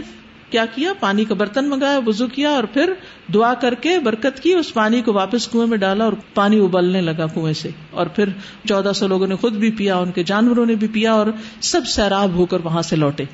کیا 0.54 0.66
کیا، 0.66 0.92
پانی 1.00 1.24
کا 1.24 1.34
برتن 1.34 1.68
منگایا 1.68 2.00
وزو 2.06 2.26
کیا 2.26 2.50
اور 2.50 2.64
پھر 2.64 2.92
دعا 3.34 3.54
کر 3.54 3.74
کے 3.74 3.98
برکت 3.98 4.40
کی، 4.40 4.54
اس 4.54 4.74
پانی 4.74 5.02
کو 5.02 5.12
واپس 5.12 5.48
کنویں 5.48 5.66
میں 5.66 5.78
ڈالا 5.78 6.04
اور 6.04 6.12
پانی 6.34 6.60
ابلنے 6.60 7.00
لگا 7.00 7.26
کنویں 7.26 7.52
سے۔ 7.52 7.70
اور 7.90 8.06
پھر 8.06 8.28
چودہ 8.68 8.92
سو 8.94 9.06
لوگوں 9.06 9.26
نے 9.26 9.34
خود 9.34 9.52
بھی 9.52 9.70
پیا، 9.70 9.96
ان 9.96 10.12
کے 10.12 10.22
جانوروں 10.22 10.66
نے 10.66 10.74
بھی 10.74 10.88
پیا 10.88 11.12
اور 11.12 11.26
سب 11.60 11.80
سیراب 11.86 12.34
ہو 12.34 12.46
کر 12.46 12.58
وہاں 12.64 12.82
سے 12.82 12.96
لوٹے۔ 12.96 13.24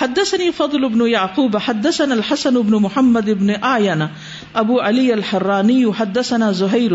حدثني 0.00 0.50
فضل 0.56 0.88
بن 0.88 1.06
يعقوب 1.06 1.56
حدثنا 1.66 2.14
الحسن 2.14 2.54
بن 2.54 2.82
محمد 2.82 3.28
بن 3.40 3.46
آيانا 3.60 4.08
ابو 4.54 4.80
علی 4.80 5.12
الحرانی 5.12 5.84
حدثنا 5.98 6.50
زہیر، 6.50 6.92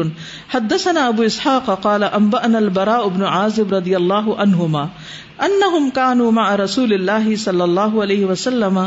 حدثنا 0.53 1.05
ابو 1.07 1.23
اسحاق 1.23 1.69
قال 1.81 2.03
انبأنا 2.03 2.57
البراء 2.57 3.07
بن 3.07 3.21
عازب 3.23 3.73
رضی 3.73 3.95
اللہ 3.95 4.27
عنہما 4.37 4.85
انہم 5.39 5.89
كانوا 5.93 6.31
مع 6.31 6.57
رسول 6.57 6.93
اللہ 6.93 7.35
صلی 7.35 7.61
اللہ 7.61 7.95
علیہ 8.03 8.25
وسلم 8.25 8.79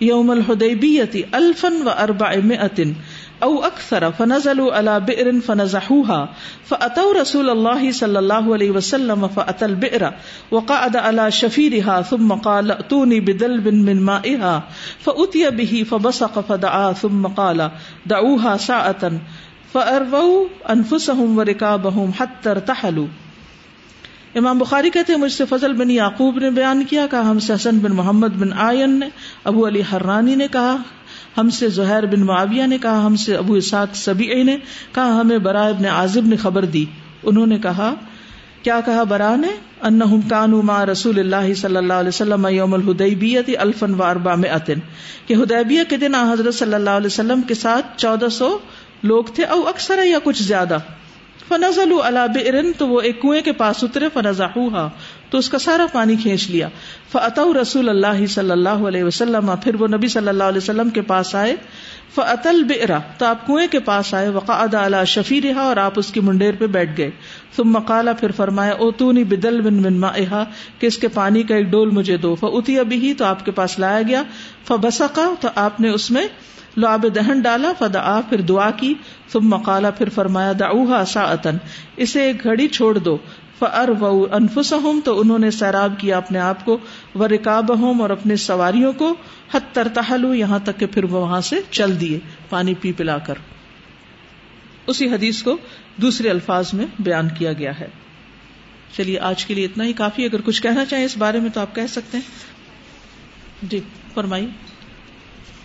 يوم 0.00 0.30
الحديبية 0.30 1.24
الفا 1.32 1.68
واربعمائة 1.84 2.92
او 3.38 3.64
اکثر 3.64 4.10
فنزلوا 4.18 4.76
على 4.76 5.00
بئر 5.00 5.40
فنزحوها 5.46 6.26
فاتوا 6.68 7.20
رسول 7.20 7.50
الله 7.50 7.90
صلى 7.90 8.18
الله 8.18 8.54
عليه 8.54 8.70
وسلم 8.70 9.28
فاتى 9.28 9.64
البئر 9.64 10.02
وقعد 10.50 10.96
على 10.96 11.30
شفيرها 11.30 12.00
ثم 12.10 12.34
قال 12.34 12.70
ائتوني 12.70 13.20
بدلب 13.20 13.68
من 13.68 14.02
مائها 14.02 14.60
فاتي 15.04 15.50
به 15.50 15.82
فبصق 15.88 16.38
فدعا، 16.46 16.92
ثم 17.00 17.26
قال، 17.26 17.60
دعوها 18.10 18.56
ساعه 18.56 19.08
فارووا 19.72 20.44
انفسهم 20.64 21.38
وركابهم 21.38 22.10
حتى 22.20 22.50
ارتحلوا۔ 22.50 23.06
امام 24.34 24.58
بخاری 24.58 24.90
کہتے 24.90 25.12
ہیں، 25.12 25.20
مجھ 25.20 25.32
سے 25.32 25.44
فضل 25.44 25.72
بن 25.72 25.90
یعقوب 25.90 26.38
نے 26.38 26.50
بیان 26.50 26.84
کیا، 26.84 27.06
کہا 27.10 27.30
ہم 27.30 27.38
سے 27.38 27.54
حسن 27.54 27.78
بن 27.78 27.92
محمد 27.92 28.28
بن 28.28 28.52
آئین 28.52 28.90
نے، 28.90 29.08
ابو 29.44 29.66
علی 29.66 29.82
حرانی 29.92 30.34
نے 30.34 30.48
کہا۔ 30.48 30.76
ہم 31.36 31.50
سے 31.50 31.68
زہیر 31.68 32.06
بن 32.06 32.20
معاویہ 32.20 32.66
نے 32.66 32.78
کہا، 32.78 33.06
ہم 33.06 33.16
سے 33.16 33.36
ابو 33.36 33.54
اساق 33.54 33.96
سبی 33.96 34.42
نے 34.42 34.56
کہا، 34.92 35.20
ہمیں 35.20 35.38
برا 35.38 35.66
ابن 35.66 35.86
عازب 35.86 36.26
نے 36.26 36.36
خبر 36.36 36.64
دی۔ 36.64 36.84
انہوں 37.22 37.46
نے 37.46 37.58
کہا، 37.58 37.94
کیا 38.62 38.80
کہا 38.84 39.02
برا 39.02 39.36
نے؟ 39.36 39.48
انہم 39.82 40.20
کانو 40.20 40.62
ما 40.62 40.86
رسول 40.86 41.18
اللہ 41.18 41.54
صلی 41.54 41.76
اللہ 41.76 41.92
علیہ 41.92 42.08
وسلم 42.08 42.46
یوم 42.50 42.74
الحدیبیت 42.74 43.50
الفن 43.58 43.94
و 43.94 44.02
اربع 44.02 44.34
مئتن 44.34 44.78
کہ 45.26 45.34
حدیبیہ 45.34 45.80
کے 45.88 45.96
دن 45.96 46.14
حضرت 46.14 46.54
صلی 46.54 46.74
اللہ 46.74 46.90
علیہ 46.90 47.06
وسلم 47.06 47.40
کے 47.40 47.54
ساتھ 47.54 47.86
چودہ 47.96 48.28
سو 48.28 48.58
لوگ 49.02 49.24
تھے 49.24 49.44
او 49.44 49.68
اکثر 49.68 49.98
یا 50.04 50.18
کچھ 50.24 50.42
زیادہ۔ 50.42 50.78
فنزل 51.48 51.92
علی 52.04 52.20
بئرن، 52.34 52.72
تو 52.78 52.88
وہ 52.88 53.00
ایک 53.00 53.22
کنویں 53.22 53.42
کے 53.42 53.52
پاس 53.52 53.84
اترے 53.84 54.08
فنزحوها 54.14 54.88
تو 55.30 55.38
اس 55.38 55.48
کا 55.48 55.58
سارا 55.58 55.86
پانی 55.92 56.16
کھینچ 56.16 56.50
لیا۔ 56.50 56.68
فعت 57.12 57.40
رسول 57.62 57.88
اللہ 57.88 58.26
صلی 58.26 58.50
اللہ 58.50 58.68
علیہ 58.68 59.04
وسلم، 59.04 59.50
پھر 59.64 59.74
وہ 59.74 59.86
نبی 59.86 60.08
صلی 60.08 60.28
اللہ 60.28 60.44
علیہ 60.44 60.58
وسلم 60.58 60.90
کے 60.90 61.02
پاس 61.02 61.34
آئے۔ 61.34 61.56
فعتل 62.14 62.64
بئرا 62.64 62.98
تو 63.18 63.26
آپ 63.26 63.46
کنویں 63.46 63.66
کے 63.70 63.78
پاس 63.80 64.14
آئے۔ 64.14 64.28
وقعد 64.28 64.74
علی 64.74 65.04
شفی 65.06 65.42
رہا 65.42 65.60
اور 65.60 65.76
آپ 65.76 65.92
اس 65.96 66.12
کی 66.12 66.20
منڈیر 66.20 66.54
پہ 66.58 66.66
بیٹھ 66.66 66.90
گئے۔ 66.98 67.10
ثم 67.56 67.70
مقالا 67.70 68.12
پھر 68.12 68.30
فرمایا، 68.30 68.72
او 68.72 68.90
تو 68.90 69.12
بدل 69.12 69.60
بن 69.60 69.74
من 69.74 70.00
مائها، 70.00 70.44
کہ 70.78 70.86
اس 70.86 70.98
کے 70.98 71.08
پانی 71.08 71.42
کا 71.42 71.56
ایک 71.56 71.66
ڈول 71.66 71.90
مجھے 71.90 72.16
دو۔ 72.16 72.34
فاتی 72.34 72.78
ابھی 72.78 72.96
ہی 72.96 73.14
تو 73.14 73.24
آپ 73.24 73.44
کے 73.44 73.50
پاس 73.50 73.78
لایا 73.78 74.02
گیا۔ 74.08 74.22
فبسقا 74.66 75.34
تو 75.40 75.48
آپ 75.54 75.80
نے 75.80 75.88
اس 75.88 76.10
میں 76.10 76.28
لعاب 76.76 77.06
دہن 77.14 77.40
ڈالا۔ 77.40 77.72
فدا 77.78 78.20
پھر 78.28 78.40
دعا 78.40 78.70
کی۔ 78.70 78.94
ثم 79.32 79.48
مقالا 79.48 79.90
پھر 79.90 80.08
فرمایا، 80.08 80.52
دعوها 80.60 81.04
ساعتن 81.06 81.56
اسے 81.96 82.22
ایک 82.22 82.44
گھڑی 82.44 82.68
چھوڑ 82.68 82.98
دو۔ 82.98 83.16
فر 83.58 83.88
و 84.00 84.34
انفس 84.34 84.74
تو 85.04 85.20
انہوں 85.20 85.38
نے 85.38 85.50
سیراب 85.50 85.94
کیا 85.98 86.16
اپنے 86.16 86.38
آپ 86.38 86.64
کو 86.64 86.78
و 87.14 87.28
رکاب 87.28 87.72
اور 88.02 88.10
اپنے 88.10 88.36
سواریوں 88.36 88.92
کو 88.92 89.14
حت 89.54 89.74
ترتحلو 89.74 90.34
یہاں 90.34 90.58
تک 90.58 90.80
کہ 90.80 90.86
پھر 90.86 91.04
وہ 91.04 91.20
وہاں 91.20 91.40
سے 91.40 91.56
چل 91.70 92.00
دیے، 92.00 92.18
پانی 92.48 92.74
پی 92.74 92.92
پلا 92.92 93.18
کر۔ 93.18 93.34
اسی 94.86 95.08
حدیث 95.08 95.42
کو 95.42 95.56
دوسرے 95.96 96.30
الفاظ 96.30 96.74
میں 96.74 96.86
بیان 96.98 97.28
کیا 97.38 97.52
گیا 97.52 97.80
ہے۔ 97.80 97.86
چلیے، 98.96 99.18
آج 99.18 99.44
کے 99.44 99.54
لیے 99.54 99.64
اتنا 99.64 99.84
ہی۔ 99.84 99.92
کافی 99.92 100.24
اگر 100.24 100.40
کچھ 100.40 100.62
کہنا 100.62 100.84
چاہیں 100.84 101.04
اس 101.04 101.16
بارے 101.16 101.40
میں 101.40 101.50
تو 101.50 101.60
آپ 101.60 101.74
کہہ 101.74 101.86
سکتے 101.88 102.18
ہیں۔ 102.18 102.24
جی 103.62 103.80
فرمائیے۔ 104.14 104.48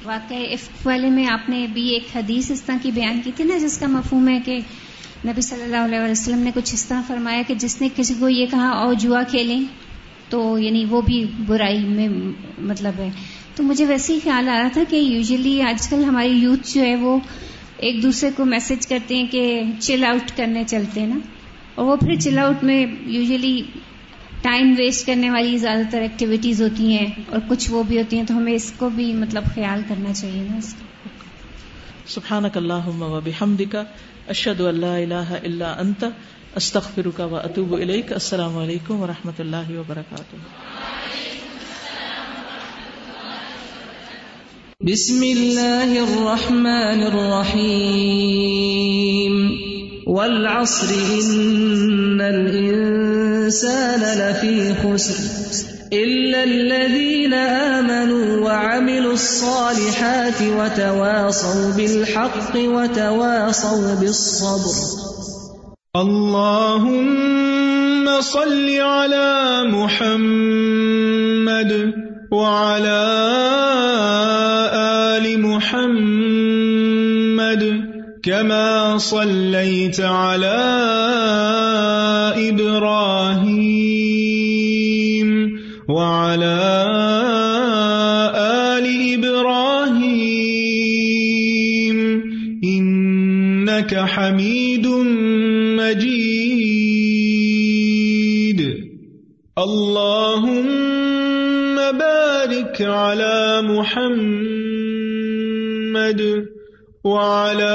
واقعی 0.04 0.56
والے 0.86 1.10
میں 1.10 1.28
آپ 1.28 1.50
نے 1.50 1.68
بھی 1.74 1.90
ایک 1.90 2.04
حدیث 2.16 2.52
اس 2.52 2.62
طرح 2.62 2.76
کی 2.82 2.92
بیان 2.92 3.22
کی 3.24 3.32
تھی 3.36 3.44
نا، 3.44 3.58
جس 3.58 3.78
کا 3.78 3.88
مفہوم 3.88 4.30
ہے 4.30 4.40
کہ 4.46 4.60
نبی 5.26 5.42
صلی 5.42 5.64
اللہ 5.64 5.78
علیہ 5.78 6.12
وسلم 6.12 6.40
نے 6.40 6.52
کچھ 6.54 6.74
اس 6.74 6.86
طرح 6.86 7.02
فرمایا 7.08 7.42
کہ 7.48 7.56
جس 7.56 7.82
نے 7.82 7.90
کسی 7.96 8.14
کو 8.20 8.30
یہ 8.30 8.46
کہا 8.52 8.70
او 8.70 8.94
جوا 8.94 9.24
کھیلیں، 9.24 9.62
تو 10.30 10.60
یعنی 10.60 10.86
وہ 10.90 11.02
بھی 11.02 11.26
برائی 11.48 11.80
میں 11.80 12.08
مطلب 12.60 12.94
ہے۔ 12.98 13.10
تو 13.56 13.64
مجھے 13.64 13.86
ویسے 13.86 14.14
ہی 14.14 14.20
خیال 14.24 14.50
آ 14.50 14.60
رہا 14.60 14.68
تھا 14.68 14.84
کہ 14.90 14.96
یوزلی 14.96 15.62
آج 15.62 15.88
کل 15.88 16.04
ہماری 16.04 16.32
یوتھ 16.32 16.74
جو 16.74 16.82
ہے 16.82 16.96
وہ 16.96 17.20
ایک 17.78 18.04
دوسرے 18.04 18.30
کو 18.36 18.46
میسج 18.46 18.88
کرتے 18.88 19.16
ہیں 19.16 19.28
کہ 19.28 19.64
چل 19.80 20.04
آؤٹ 20.04 20.38
کرنے 20.38 20.64
چلتے 20.68 21.00
ہیں 21.00 21.08
نا۔ 21.08 21.20
اور 21.76 21.86
وہ 21.86 21.96
پھر 21.96 22.16
چل 22.16 22.40
آؤٹ 22.40 22.64
میں 22.64 22.86
یوزلی 23.02 23.62
ٹائم 24.42 24.74
ویسٹ 24.78 25.08
کرنے 25.08 25.30
والی 25.30 25.58
زیادہ 25.58 25.82
تر 25.92 26.02
ایکٹیویٹیز 26.02 26.62
ہوتی 26.62 26.98
ہیں 26.98 27.08
اور 27.30 27.40
کچھ 27.48 27.72
وہ 27.72 27.84
بھی 27.84 27.98
ہوتی 27.98 28.18
ہیں، 28.18 28.26
تو 28.26 28.38
ہمیں 28.38 28.54
اس 28.54 28.74
کو 28.78 28.90
بھی 28.90 29.14
مطلب 29.14 29.44
خیال 29.56 29.82
کرنا 29.88 30.14
چاہیے 30.14 30.44
نا 30.50 30.58
اس 30.58 30.74
کا 30.74 30.86
سبحانک 32.12 32.58
اللہم 32.58 33.02
و 33.02 33.20
بحمدک، 33.24 33.76
اشہد 34.28 34.62
ان 34.62 34.80
لا 34.80 34.96
الہ 34.96 35.40
الا 35.44 35.76
انت، 35.80 36.04
استغفرک 36.56 37.22
و 37.32 37.36
اتوب 37.36 37.76
الیک، 37.76 38.14
السلام 38.14 38.58
علیکم 38.58 39.02
و 39.02 39.08
رحمۃ 39.08 39.40
اللہ 39.40 39.70
وبرکاتہ۔ 39.70 40.36
بسم 44.82 45.22
اللہ 45.22 46.02
الرحمن 46.02 47.04
الرحیم، 47.06 49.52
والعصر 50.08 50.92
ان 50.92 52.22
الانسان 53.52 54.04
لفی 54.20 54.74
خسر 54.74 55.20
إلا 55.94 56.44
الذين 56.44 57.34
آمنوا 57.34 58.46
وعملوا 58.46 59.14
الصالحات 59.14 60.42
وتواصوا 60.42 61.72
بالحق 61.78 62.56
وتواصوا 62.56 63.96
بالصبر. 63.96 64.76
اللهم 65.96 67.02
صل 68.22 68.80
على 68.80 69.64
محمد 69.68 71.72
وعلى 72.32 73.04
آل 75.12 75.42
محمد 75.42 77.64
كما 78.24 78.98
صليت 78.98 80.00
على 80.00 81.01
إبراهيم 82.50 84.02
وعلى 85.90 86.62
آل 88.36 88.86
إبراهيم 89.14 90.38
إنك 92.64 93.96
حميد 93.96 94.88
مجيد. 95.78 96.42
اللهم 99.58 100.72
بارك 101.76 102.82
على 102.82 103.62
محمد 103.62 104.62
وعلى 107.04 107.74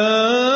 آل 0.50 0.55